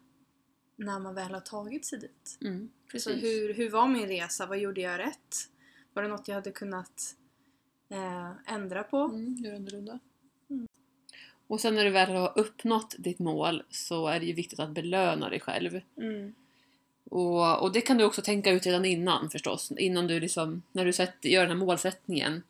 när 0.77 0.99
man 0.99 1.15
väl 1.15 1.35
har 1.35 1.41
tagit 1.41 1.87
sig 1.87 1.99
dit. 1.99 2.39
Mm. 2.41 2.71
Så 2.99 3.11
hur, 3.11 3.55
hur 3.55 3.71
var 3.71 3.89
min 3.89 4.09
resa? 4.09 4.47
Vad 4.47 4.59
gjorde 4.59 4.81
jag 4.81 4.99
rätt? 4.99 5.37
Var 5.93 6.03
det 6.03 6.09
något 6.09 6.29
jag 6.29 6.35
hade 6.35 6.53
kunnat 6.53 7.17
eh, 7.89 8.31
ändra 8.47 8.83
på? 8.83 8.97
Mm, 8.97 9.37
gör 9.37 9.55
annorlunda. 9.55 9.99
Mm. 10.51 10.69
Och 11.47 11.61
sen 11.61 11.75
när 11.75 11.85
du 11.85 11.91
väl 11.91 12.11
har 12.11 12.39
uppnått 12.39 12.95
ditt 12.99 13.19
mål 13.19 13.63
så 13.71 14.07
är 14.07 14.21
det 14.21 14.27
ju 14.27 14.33
viktigt 14.33 14.61
att 14.61 14.71
belöna 14.71 15.29
dig 15.29 15.41
själv. 15.41 15.81
Mm. 15.97 16.35
Och, 17.13 17.63
och 17.63 17.73
det 17.73 17.81
kan 17.81 17.99
du 17.99 18.05
också 18.05 18.23
tänka 18.23 18.51
ut 18.51 18.67
redan 18.67 18.85
innan 18.85 19.31
förstås. 19.31 19.73
Innan 19.77 20.07
du 20.07 20.21
liksom, 20.21 20.63
när 20.73 20.85
du 20.85 20.93
sätter, 20.93 21.29
gör 21.29 21.43
den 21.43 21.51
här 21.51 21.67
målsättningen. 21.67 22.43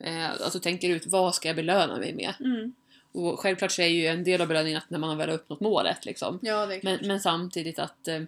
Eh, 0.00 0.30
alltså 0.30 0.60
tänker 0.60 0.90
ut 0.90 1.06
vad 1.06 1.34
ska 1.34 1.48
jag 1.48 1.56
belöna 1.56 1.98
mig 1.98 2.14
med? 2.14 2.34
Mm. 2.40 2.74
Och 3.12 3.40
självklart 3.40 3.72
så 3.72 3.82
är 3.82 3.86
ju 3.86 4.06
en 4.06 4.24
del 4.24 4.40
av 4.40 4.48
belöningen 4.48 4.78
att 4.78 4.90
när 4.90 4.98
man 4.98 5.18
väl 5.18 5.28
har 5.28 5.36
uppnått 5.36 5.60
målet 5.60 6.04
liksom. 6.04 6.38
Ja, 6.42 6.68
Men, 6.82 6.98
men 7.02 7.20
samtidigt 7.20 7.78
att 7.78 8.08
eh, 8.08 8.22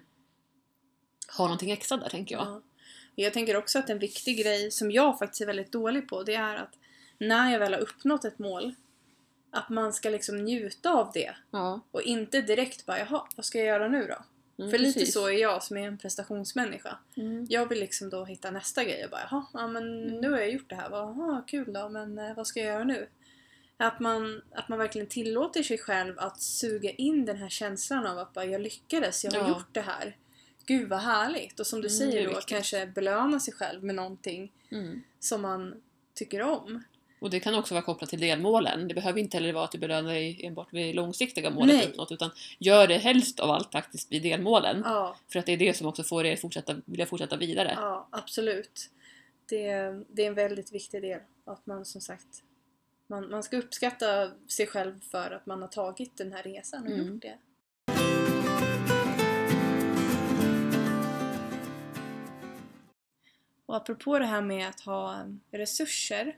ha 1.36 1.44
någonting 1.44 1.70
extra 1.70 1.96
där 1.96 2.08
tänker 2.08 2.34
jag. 2.34 2.46
Ja. 2.46 2.62
Jag 3.14 3.32
tänker 3.32 3.56
också 3.56 3.78
att 3.78 3.90
en 3.90 3.98
viktig 3.98 4.38
grej 4.38 4.70
som 4.70 4.90
jag 4.90 5.18
faktiskt 5.18 5.40
är 5.40 5.46
väldigt 5.46 5.72
dålig 5.72 6.08
på 6.08 6.22
det 6.22 6.34
är 6.34 6.56
att 6.56 6.74
när 7.18 7.52
jag 7.52 7.58
väl 7.58 7.72
har 7.72 7.80
uppnått 7.80 8.24
ett 8.24 8.38
mål 8.38 8.74
att 9.50 9.68
man 9.68 9.92
ska 9.92 10.10
liksom 10.10 10.36
njuta 10.36 10.90
av 10.90 11.10
det 11.14 11.36
Ja, 11.50 11.80
och 11.90 12.02
inte 12.02 12.40
direkt 12.40 12.86
bara 12.86 12.98
jaha, 12.98 13.22
vad 13.36 13.46
ska 13.46 13.58
jag 13.58 13.66
göra 13.66 13.88
nu 13.88 14.06
då? 14.06 14.24
Mm, 14.58 14.70
För 14.70 14.78
lite 14.78 14.98
precis. 14.98 15.14
så 15.14 15.26
är 15.26 15.32
jag 15.40 15.62
som 15.62 15.76
är 15.76 15.86
en 15.86 15.98
prestationsmänniska. 15.98 16.98
Mm. 17.16 17.46
Jag 17.48 17.68
vill 17.68 17.80
liksom 17.80 18.10
då 18.10 18.24
hitta 18.24 18.50
nästa 18.50 18.84
grej 18.84 19.04
och 19.04 19.10
bara 19.10 19.28
jaha, 19.30 19.46
ja, 19.52 19.66
men 19.68 20.02
Mm. 20.08 20.20
nu 20.20 20.30
har 20.30 20.38
jag 20.38 20.50
gjort 20.50 20.70
det 20.70 20.76
här, 20.76 20.90
vad 20.90 21.48
kul 21.48 21.72
då, 21.72 21.88
men 21.88 22.18
eh, 22.18 22.34
vad 22.36 22.46
ska 22.46 22.60
jag 22.60 22.66
göra 22.74 22.84
nu? 22.84 23.08
Att 23.76 24.00
man, 24.00 24.42
att 24.54 24.68
man 24.68 24.78
verkligen 24.78 25.06
tillåter 25.06 25.62
sig 25.62 25.78
själv 25.78 26.18
att 26.18 26.40
suga 26.40 26.90
in 26.90 27.24
den 27.24 27.36
här 27.36 27.48
känslan 27.48 28.06
av 28.06 28.18
att 28.18 28.32
bara 28.32 28.44
jag 28.44 28.60
lyckades, 28.60 29.24
jag 29.24 29.32
har 29.32 29.38
Ja. 29.38 29.48
gjort 29.48 29.68
det 29.74 29.80
här. 29.80 30.16
Gud 30.66 30.88
vad 30.88 30.98
härligt! 31.00 31.60
Och 31.60 31.66
som 31.66 31.80
du 31.80 31.88
Mm, 31.88 31.98
säger 31.98 32.22
då, 32.24 32.28
viktigt. 32.30 32.46
kanske 32.48 32.86
belöna 32.86 33.40
sig 33.40 33.54
själv 33.54 33.84
med 33.84 33.94
någonting 33.94 34.52
Mm. 34.70 35.02
som 35.20 35.42
man 35.42 35.82
tycker 36.14 36.42
om. 36.42 36.82
Och 37.18 37.30
det 37.30 37.40
kan 37.40 37.54
också 37.54 37.74
vara 37.74 37.84
kopplat 37.84 38.10
till 38.10 38.20
delmålen. 38.20 38.88
Det 38.88 38.94
behöver 38.94 39.20
inte 39.20 39.36
heller 39.36 39.52
vara 39.52 39.64
att 39.64 39.72
du 39.72 39.78
belönar 39.78 40.12
dig 40.12 40.40
enbart 40.46 40.72
vid 40.72 40.94
långsiktiga 40.94 41.50
målet 41.50 41.76
Nej. 41.76 41.86
uppnått, 41.88 42.12
utan 42.12 42.30
gör 42.58 42.86
det 42.86 42.96
helst 42.98 43.40
av 43.40 43.50
allt 43.50 43.72
faktiskt 43.72 44.12
vid 44.12 44.22
delmålen. 44.22 44.82
Ja, 44.84 45.16
För 45.32 45.38
att 45.38 45.46
det 45.46 45.52
är 45.52 45.56
det 45.56 45.76
som 45.76 45.86
också 45.86 46.02
får 46.02 46.26
er 46.26 46.32
att 46.32 46.40
fortsätta, 46.40 46.76
vilja 46.84 47.06
fortsätta 47.06 47.36
vidare. 47.36 47.72
ja 47.76 48.08
absolut. 48.12 48.90
Det, 49.48 49.72
det 50.08 50.22
är 50.22 50.26
en 50.26 50.34
väldigt 50.34 50.72
viktig 50.74 51.02
del. 51.02 51.20
Att 51.44 51.66
man 51.66 51.84
som 51.84 52.00
sagt 52.00 52.42
man, 53.06 53.30
man 53.30 53.42
ska 53.42 53.56
uppskatta 53.56 54.30
sig 54.48 54.66
själv 54.66 55.00
för 55.10 55.30
att 55.30 55.46
man 55.46 55.60
har 55.62 55.68
tagit 55.68 56.16
den 56.16 56.32
här 56.32 56.42
resan 56.42 56.82
och 56.86 56.90
Mm. 56.92 57.06
gjort 57.12 57.22
det. 57.22 57.38
Och 63.66 63.76
apropå 63.76 64.18
det 64.18 64.24
här 64.26 64.42
med 64.42 64.68
att 64.68 64.80
ha 64.80 65.24
resurser 65.50 66.36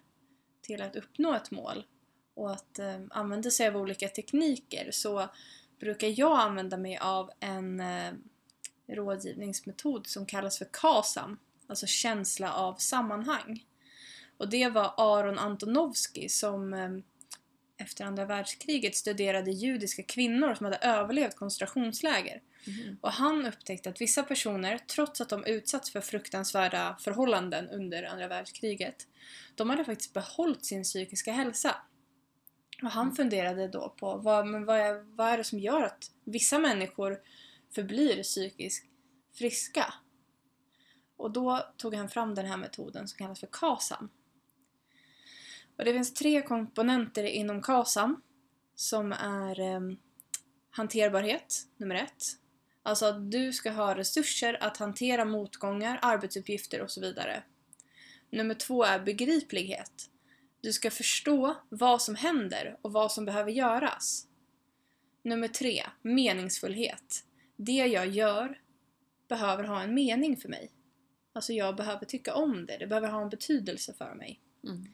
till 0.68 0.82
att 0.82 0.96
uppnå 0.96 1.34
ett 1.34 1.50
mål 1.50 1.84
och 2.34 2.52
att 2.52 2.78
eh, 2.78 3.00
använda 3.10 3.50
sig 3.50 3.68
av 3.68 3.76
olika 3.76 4.08
tekniker 4.08 4.90
så 4.90 5.28
brukar 5.80 6.20
jag 6.20 6.40
använda 6.40 6.76
mig 6.76 6.98
av 6.98 7.30
en 7.40 7.80
eh, 7.80 8.12
rådgivningsmetod 8.88 10.06
som 10.06 10.26
kallas 10.26 10.58
för 10.58 10.68
KASAM, 10.72 11.38
alltså 11.66 11.86
känsla 11.86 12.52
av 12.52 12.74
sammanhang. 12.74 13.64
Och 14.36 14.48
det 14.48 14.68
var 14.68 14.94
Aron 14.96 15.38
Antonovsky 15.38 16.28
som 16.28 16.74
eh, 16.74 16.90
efter 17.78 18.04
andra 18.04 18.24
världskriget 18.24 18.96
studerade 18.96 19.50
judiska 19.50 20.02
kvinnor 20.02 20.54
som 20.54 20.64
hade 20.64 20.76
överlevt 20.76 21.36
koncentrationsläger. 21.36 22.42
Mhm. 22.66 22.98
Och 23.00 23.12
han 23.12 23.46
upptäckte 23.46 23.90
att 23.90 24.00
vissa 24.00 24.22
personer, 24.22 24.78
trots 24.78 25.20
att 25.20 25.28
de 25.28 25.44
utsatts 25.44 25.90
för 25.90 26.00
fruktansvärda 26.00 26.96
förhållanden 27.00 27.68
under 27.68 28.02
andra 28.02 28.28
världskriget, 28.28 29.06
de 29.54 29.70
hade 29.70 29.84
faktiskt 29.84 30.12
behållit 30.14 30.64
sin 30.64 30.82
psykiska 30.82 31.32
hälsa. 31.32 31.76
Och 32.82 32.90
han 32.90 33.04
Mm. 33.06 33.16
funderade 33.16 33.68
då 33.68 33.94
på 33.98 34.16
vad, 34.16 34.46
men 34.46 34.64
vad, 34.64 34.76
är, 34.76 35.16
vad 35.16 35.28
är 35.28 35.38
det 35.38 35.44
som 35.44 35.58
gör 35.58 35.82
att 35.82 36.10
vissa 36.24 36.58
människor 36.58 37.18
förblir 37.74 38.22
psykiskt 38.22 38.86
friska. 39.34 39.94
Och 41.16 41.30
då 41.30 41.66
tog 41.76 41.94
han 41.94 42.08
fram 42.08 42.34
den 42.34 42.46
här 42.46 42.56
metoden 42.56 43.08
som 43.08 43.18
kallas 43.18 43.40
för 43.40 43.48
KASAM. 43.52 44.08
Och 45.78 45.84
det 45.84 45.92
finns 45.92 46.14
tre 46.14 46.42
komponenter 46.42 47.24
inom 47.24 47.62
KASAM 47.62 48.22
som 48.74 49.12
är 49.12 49.60
eh, 49.60 49.80
hanterbarhet, 50.70 51.66
nummer 51.76 51.94
ett. 51.94 52.24
Alltså 52.82 53.06
att 53.06 53.30
du 53.30 53.52
ska 53.52 53.70
ha 53.70 53.96
resurser 53.96 54.62
att 54.62 54.76
hantera 54.76 55.24
motgångar, 55.24 55.98
arbetsuppgifter 56.02 56.82
och 56.82 56.90
så 56.90 57.00
vidare. 57.00 57.42
Nummer 58.30 58.54
två 58.54 58.84
är 58.84 59.00
begriplighet. 59.00 60.10
Du 60.60 60.72
ska 60.72 60.90
förstå 60.90 61.56
vad 61.68 62.02
som 62.02 62.14
händer 62.14 62.76
och 62.82 62.92
vad 62.92 63.12
som 63.12 63.24
behöver 63.24 63.50
göras. 63.50 64.26
Nummer 65.22 65.48
tre, 65.48 65.82
meningsfullhet. 66.02 67.24
Det 67.56 67.86
jag 67.86 68.06
gör 68.06 68.60
behöver 69.28 69.64
ha 69.64 69.82
en 69.82 69.94
mening 69.94 70.36
för 70.36 70.48
mig. 70.48 70.70
Alltså 71.32 71.52
jag 71.52 71.76
behöver 71.76 72.06
tycka 72.06 72.34
om 72.34 72.66
det, 72.66 72.76
det 72.78 72.86
behöver 72.86 73.08
ha 73.08 73.22
en 73.22 73.28
betydelse 73.28 73.94
för 73.94 74.14
mig. 74.14 74.40
Mm. 74.64 74.86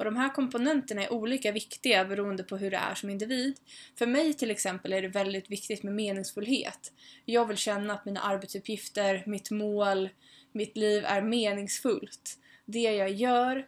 Och 0.00 0.04
de 0.04 0.16
här 0.16 0.34
komponenterna 0.34 1.02
är 1.02 1.12
olika 1.12 1.52
viktiga 1.52 2.04
beroende 2.04 2.42
på 2.42 2.56
hur 2.56 2.70
det 2.70 2.76
är 2.76 2.94
som 2.94 3.10
individ. 3.10 3.60
För 3.98 4.06
mig 4.06 4.34
till 4.34 4.50
exempel 4.50 4.92
är 4.92 5.02
det 5.02 5.08
väldigt 5.08 5.50
viktigt 5.50 5.82
med 5.82 5.94
meningsfullhet. 5.94 6.92
Jag 7.24 7.46
vill 7.46 7.56
känna 7.56 7.94
att 7.94 8.04
mina 8.04 8.20
arbetsuppgifter, 8.20 9.22
mitt 9.26 9.50
mål, 9.50 10.08
mitt 10.52 10.76
liv 10.76 11.04
är 11.04 11.22
meningsfullt. 11.22 12.38
Det 12.64 12.80
jag 12.80 13.10
gör, 13.10 13.66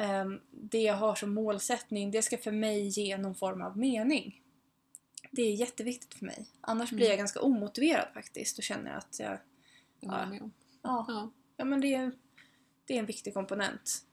ehm, 0.00 0.40
det 0.50 0.82
jag 0.82 0.94
har 0.94 1.14
som 1.14 1.34
målsättning, 1.34 2.10
det 2.10 2.22
ska 2.22 2.38
för 2.38 2.52
mig 2.52 2.88
ge 2.88 3.16
någon 3.16 3.34
form 3.34 3.62
av 3.62 3.78
mening. 3.78 4.42
Det 5.30 5.42
är 5.42 5.54
jätteviktigt 5.54 6.14
för 6.14 6.24
mig. 6.26 6.46
Annars 6.60 6.90
blir 6.90 7.00
Mm. 7.00 7.10
jag 7.10 7.18
ganska 7.18 7.40
omotiverad 7.40 8.08
faktiskt 8.14 8.58
och 8.58 8.64
känner 8.64 8.96
att 8.96 9.16
jag... 9.20 9.38
Ja, 10.00 10.28
Ja. 10.82 11.32
Ja, 11.56 11.64
men 11.64 11.80
det 11.80 11.94
är, 11.94 12.12
det 12.86 12.94
är 12.94 12.98
en 12.98 13.06
viktig 13.06 13.34
komponent. 13.34 14.04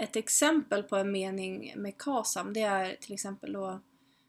Ett 0.00 0.16
exempel 0.16 0.82
på 0.82 0.96
en 0.96 1.12
mening 1.12 1.72
med 1.76 1.98
KASAM 1.98 2.52
det 2.52 2.60
är 2.60 2.96
till 2.96 3.14
exempel 3.14 3.52
då 3.52 3.80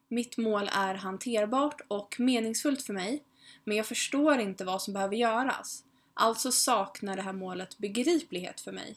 Mitt 0.07 0.37
mål 0.37 0.69
är 0.73 0.95
hanterbart 0.95 1.81
och 1.87 2.15
meningsfullt 2.19 2.81
för 2.81 2.93
mig, 2.93 3.23
men 3.63 3.77
jag 3.77 3.85
förstår 3.85 4.39
inte 4.39 4.65
vad 4.65 4.81
som 4.81 4.93
behöver 4.93 5.15
göras. 5.15 5.83
Alltså 6.13 6.51
saknar 6.51 7.15
det 7.15 7.21
här 7.21 7.33
målet 7.33 7.77
begriplighet 7.77 8.61
för 8.61 8.71
mig. 8.71 8.95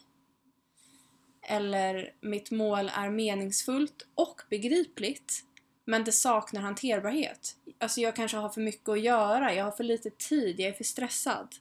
Eller 1.41 2.13
Mitt 2.21 2.51
mål 2.51 2.91
är 2.95 3.09
meningsfullt 3.09 4.07
och 4.15 4.41
begripligt, 4.49 5.43
men 5.85 6.03
det 6.03 6.11
saknar 6.11 6.61
hanterbarhet. 6.61 7.55
Alltså 7.77 8.01
jag 8.01 8.15
kanske 8.15 8.37
har 8.37 8.49
för 8.49 8.61
mycket 8.61 8.89
att 8.89 9.01
göra, 9.01 9.53
jag 9.53 9.65
har 9.65 9.71
för 9.71 9.83
lite 9.83 10.09
tid, 10.09 10.59
jag 10.59 10.69
är 10.69 10.73
för 10.73 10.83
stressad. 10.83 11.55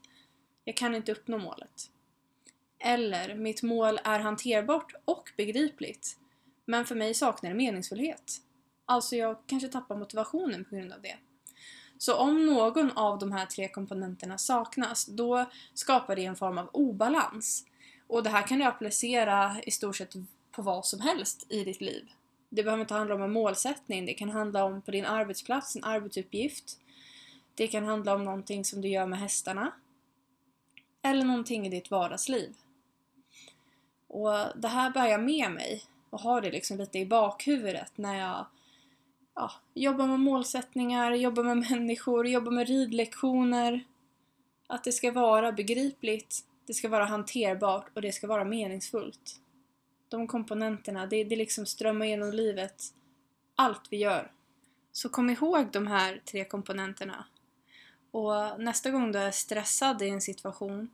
Jag 0.65 0.77
kan 0.77 0.95
inte 0.95 1.13
uppnå 1.13 1.39
målet. 1.39 1.91
Eller, 2.79 3.35
mitt 3.35 3.63
mål 3.63 4.01
är 4.05 4.19
hanterbart 4.19 4.95
och 5.05 5.31
begripligt, 5.37 6.17
men 6.65 6.85
för 6.85 6.95
mig 6.95 7.15
saknar 7.15 7.51
det 7.51 7.57
meningsfullhet. 7.57 8.37
Alltså 8.85 9.17
jag 9.17 9.37
kanske 9.47 9.69
tappar 9.69 9.97
motivationen 9.97 10.65
på 10.65 10.77
grund 10.77 10.93
av 10.93 11.03
det. 11.03 11.17
Så 11.99 12.17
om 12.17 12.47
någon 12.47 12.91
av 12.91 13.19
de 13.19 13.33
här 13.33 13.47
tre 13.47 13.69
komponenterna 13.69 14.39
saknas, 14.39 15.07
då 15.07 15.51
skapar 15.75 16.17
det 16.17 16.25
en 16.25 16.37
form 16.37 16.59
av 16.59 16.71
obalans. 16.73 17.65
Och 18.07 18.23
det 18.23 18.31
här 18.31 18.47
kan 18.47 18.59
du 18.59 18.65
applicera 18.65 19.57
i 19.63 19.71
stort 19.71 19.97
sett 19.97 20.13
på 20.51 20.63
vad 20.63 20.87
som 20.87 21.01
helst 21.01 21.47
i 21.49 21.65
ditt 21.65 21.81
liv. 21.81 22.09
Det 22.49 22.63
behöver 22.63 22.81
inte 22.81 22.95
handla 22.95 23.15
om 23.15 23.23
en 23.23 23.33
målsättning, 23.33 24.07
det 24.07 24.15
kan 24.15 24.31
handla 24.31 24.65
om 24.65 24.83
på 24.83 24.91
din 24.91 25.05
arbetsplats, 25.05 25.77
en 25.77 25.85
arbetsuppgift. 25.85 26.79
Det 27.55 27.67
kan 27.67 27.85
handla 27.85 28.15
om 28.15 28.25
någonting 28.25 28.65
som 28.65 28.81
du 28.81 28.89
gör 28.89 29.07
med 29.07 29.19
hästarna. 29.19 29.73
Eller 31.03 31.25
någonting 31.25 31.67
i 31.67 31.71
ditt 31.71 31.91
vardagsliv. 31.91 32.55
Och 34.09 34.31
det 34.57 34.69
här 34.69 34.91
bär 34.91 35.07
jag 35.07 35.23
med 35.23 35.51
mig 35.51 35.85
och 36.11 36.21
har 36.21 36.41
det 36.41 36.51
liksom 36.51 36.79
lite 36.79 36.99
i 36.99 37.07
bakhuvudet 37.07 37.93
när 37.99 38.19
jag 38.19 38.47
ja, 39.35 39.53
jobbar 39.75 40.07
med 40.07 40.21
målsättningar, 40.21 41.13
jobbar 41.13 41.43
med 41.43 41.57
människor, 41.71 42.27
jobbar 42.27 42.53
med 42.53 42.69
ridlektioner. 42.69 43.85
Att 44.67 44.85
det 44.85 44.93
ska 44.93 45.13
vara 45.13 45.53
begripligt, 45.53 46.45
det 46.67 46.75
ska 46.75 46.89
vara 46.89 47.05
hanterbart 47.05 47.91
och 47.95 48.03
det 48.03 48.13
ska 48.13 48.27
vara 48.27 48.45
meningsfullt. 48.45 49.41
De 50.09 50.27
komponenterna, 50.27 51.07
det, 51.07 51.25
det 51.25 51.37
liksom 51.37 51.67
strömmar 51.67 52.07
genom 52.07 52.33
livet, 52.33 52.83
allt 53.55 53.83
vi 53.91 53.97
gör. 53.97 54.33
Så 54.93 55.09
kom 55.09 55.31
ihåg 55.31 55.73
de 55.73 55.87
här 55.87 56.23
tre 56.25 56.45
komponenterna. 56.45 57.25
Och 58.11 58.61
nästa 58.61 58.91
gång 58.91 59.13
du 59.13 59.19
är 59.19 59.31
stressad 59.31 60.03
i 60.03 60.09
en 60.09 60.21
situation, 60.21 60.91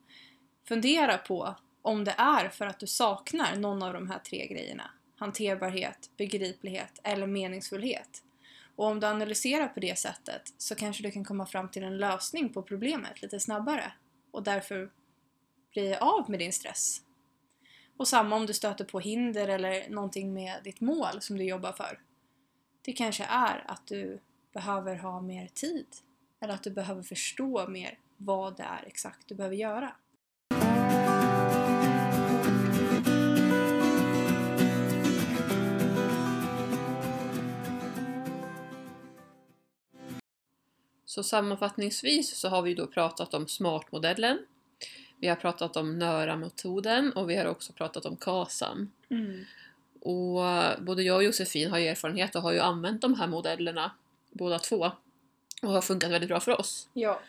fundera 0.64 1.18
på 1.18 1.54
om 1.84 2.04
det 2.04 2.14
är 2.18 2.48
för 2.48 2.66
att 2.66 2.80
du 2.80 2.86
saknar 2.86 3.56
någon 3.56 3.82
av 3.82 3.92
de 3.92 4.10
här 4.10 4.18
tre 4.18 4.46
grejerna. 4.46 4.90
Hanterbarhet, 5.16 6.10
begriplighet 6.16 7.00
eller 7.02 7.26
meningsfullhet. 7.26 8.22
Och 8.76 8.86
om 8.86 9.00
du 9.00 9.06
analyserar 9.06 9.68
på 9.68 9.80
det 9.80 9.98
sättet 9.98 10.42
så 10.58 10.74
kanske 10.74 11.02
du 11.02 11.10
kan 11.10 11.24
komma 11.24 11.46
fram 11.46 11.68
till 11.68 11.82
en 11.82 11.98
lösning 11.98 12.52
på 12.52 12.62
problemet 12.62 13.22
lite 13.22 13.40
snabbare 13.40 13.92
och 14.30 14.42
därför 14.42 14.90
bli 15.72 15.94
av 15.94 16.30
med 16.30 16.38
din 16.38 16.52
stress. 16.52 17.00
Och 17.96 18.08
samma 18.08 18.36
om 18.36 18.46
du 18.46 18.54
stöter 18.54 18.84
på 18.84 19.00
hinder 19.00 19.48
eller 19.48 19.88
någonting 19.88 20.34
med 20.34 20.60
ditt 20.64 20.80
mål 20.80 21.20
som 21.20 21.38
du 21.38 21.44
jobbar 21.44 21.72
för. 21.72 22.00
Det 22.82 22.92
kanske 22.92 23.24
är 23.24 23.64
att 23.70 23.86
du 23.86 24.20
behöver 24.52 24.96
ha 24.96 25.20
mer 25.20 25.48
tid 25.54 25.86
eller 26.40 26.54
att 26.54 26.62
du 26.62 26.70
behöver 26.70 27.02
förstå 27.02 27.68
mer 27.68 27.98
vad 28.16 28.56
det 28.56 28.62
är 28.62 28.84
exakt 28.86 29.28
du 29.28 29.34
behöver 29.34 29.56
göra. 29.56 29.96
Så 41.14 41.22
sammanfattningsvis 41.22 42.36
så 42.36 42.48
har 42.48 42.62
vi 42.62 42.74
då 42.74 42.86
pratat 42.86 43.34
om 43.34 43.48
SMART-modellen. 43.48 44.38
Vi 45.20 45.28
har 45.28 45.36
pratat 45.36 45.76
om 45.76 45.98
NÖRA-metoden 45.98 47.12
och 47.12 47.30
vi 47.30 47.36
har 47.36 47.44
också 47.44 47.72
pratat 47.72 48.06
om 48.06 48.16
KASAM. 48.16 48.90
Och 50.00 50.48
eh, 50.48 50.80
både 50.80 51.02
jag 51.02 51.16
och 51.16 51.24
Josefin 51.24 51.70
har 51.70 51.78
ju 51.78 51.86
erfarenhet 51.86 52.34
och 52.34 52.42
har 52.42 52.52
ju 52.52 52.58
använt 52.58 53.00
de 53.00 53.14
här 53.14 53.26
modellerna 53.26 53.90
båda 54.30 54.58
två. 54.58 54.90
Och 55.62 55.70
har 55.70 55.80
funkat 55.80 56.10
väldigt 56.10 56.28
bra 56.28 56.40
för 56.40 56.60
oss. 56.60 56.88
Ja. 56.92 57.20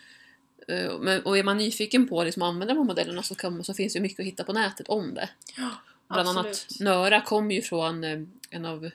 Eh, 0.67 0.99
Men, 0.99 1.25
och 1.25 1.37
är 1.37 1.43
man 1.43 1.57
nyfiken 1.57 2.07
på 2.07 2.23
liksom, 2.23 2.41
att 2.41 2.49
använda 2.49 2.73
de 2.73 2.79
här 2.79 2.85
modellerna 2.85 3.23
så, 3.23 3.35
kan, 3.35 3.63
så 3.63 3.73
finns 3.73 3.93
det 3.93 3.99
mycket 3.99 4.19
att 4.19 4.25
hitta 4.25 4.43
på 4.43 4.53
nätet 4.53 4.87
om 4.87 5.13
det. 5.13 5.29
Ja, 5.57 5.69
Bland 6.07 6.29
annat 6.29 6.45
absolut. 6.45 6.79
NÖRA 6.79 7.21
kommer 7.21 7.55
ju 7.55 7.61
från 7.61 8.03
eh, 8.03 8.19
en 8.49 8.65
av 8.65 8.89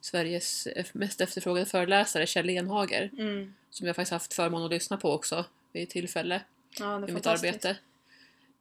Sveriges 0.00 0.68
mest 0.92 1.20
efterfrågade 1.20 1.66
föreläsare, 1.66 2.26
Kjell 2.26 2.50
Enhager. 2.50 3.10
Mm. 3.18 3.54
Som 3.70 3.86
jag 3.86 3.96
faktiskt 3.96 4.12
haft 4.12 4.34
förmån 4.34 4.64
att 4.64 4.70
lyssna 4.70 4.96
på 4.96 5.12
också 5.12 5.44
vid 5.72 5.88
tillfälle 5.90 6.42
Ja, 6.78 7.08
i 7.08 7.12
mitt 7.12 7.26
arbete. 7.26 7.76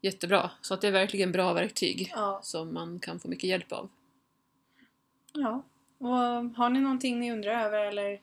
Jättebra. 0.02 0.52
Så 0.62 0.73
att 0.73 0.82
det 0.82 0.88
är 0.88 0.91
verkligen 0.91 1.32
bra 1.32 1.54
verktyg 1.54 2.12
Ja. 2.15 2.39
som 2.43 2.73
man 2.73 3.00
kan 3.00 3.19
få 3.19 3.28
mycket 3.28 3.50
hjälp 3.50 3.71
av. 3.71 3.89
ja. 5.34 5.63
Och 6.00 6.08
har 6.58 6.69
ni 6.69 6.80
någonting 6.80 7.19
ni 7.19 7.32
undrar 7.32 7.65
över 7.65 7.86
eller 7.86 8.21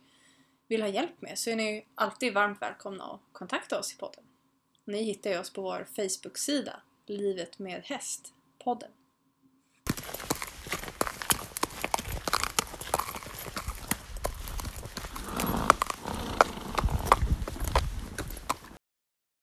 vill 0.68 0.82
ha 0.82 0.88
hjälp 0.88 1.20
med 1.20 1.38
så 1.38 1.50
är 1.50 1.56
ni 1.56 1.86
alltid 1.94 2.34
varmt 2.34 2.62
välkomna 2.62 3.04
att 3.04 3.20
kontakta 3.32 3.78
oss 3.78 3.92
i 3.94 3.96
podden. 3.96 4.24
Ni 4.84 5.02
hittar 5.02 5.30
ju 5.30 5.38
oss 5.38 5.50
på 5.52 5.62
vår 5.62 5.86
Facebook-sida 5.96 6.80
Livet 7.06 7.58
med 7.58 7.82
häst, 7.84 8.32
podden. 8.64 8.90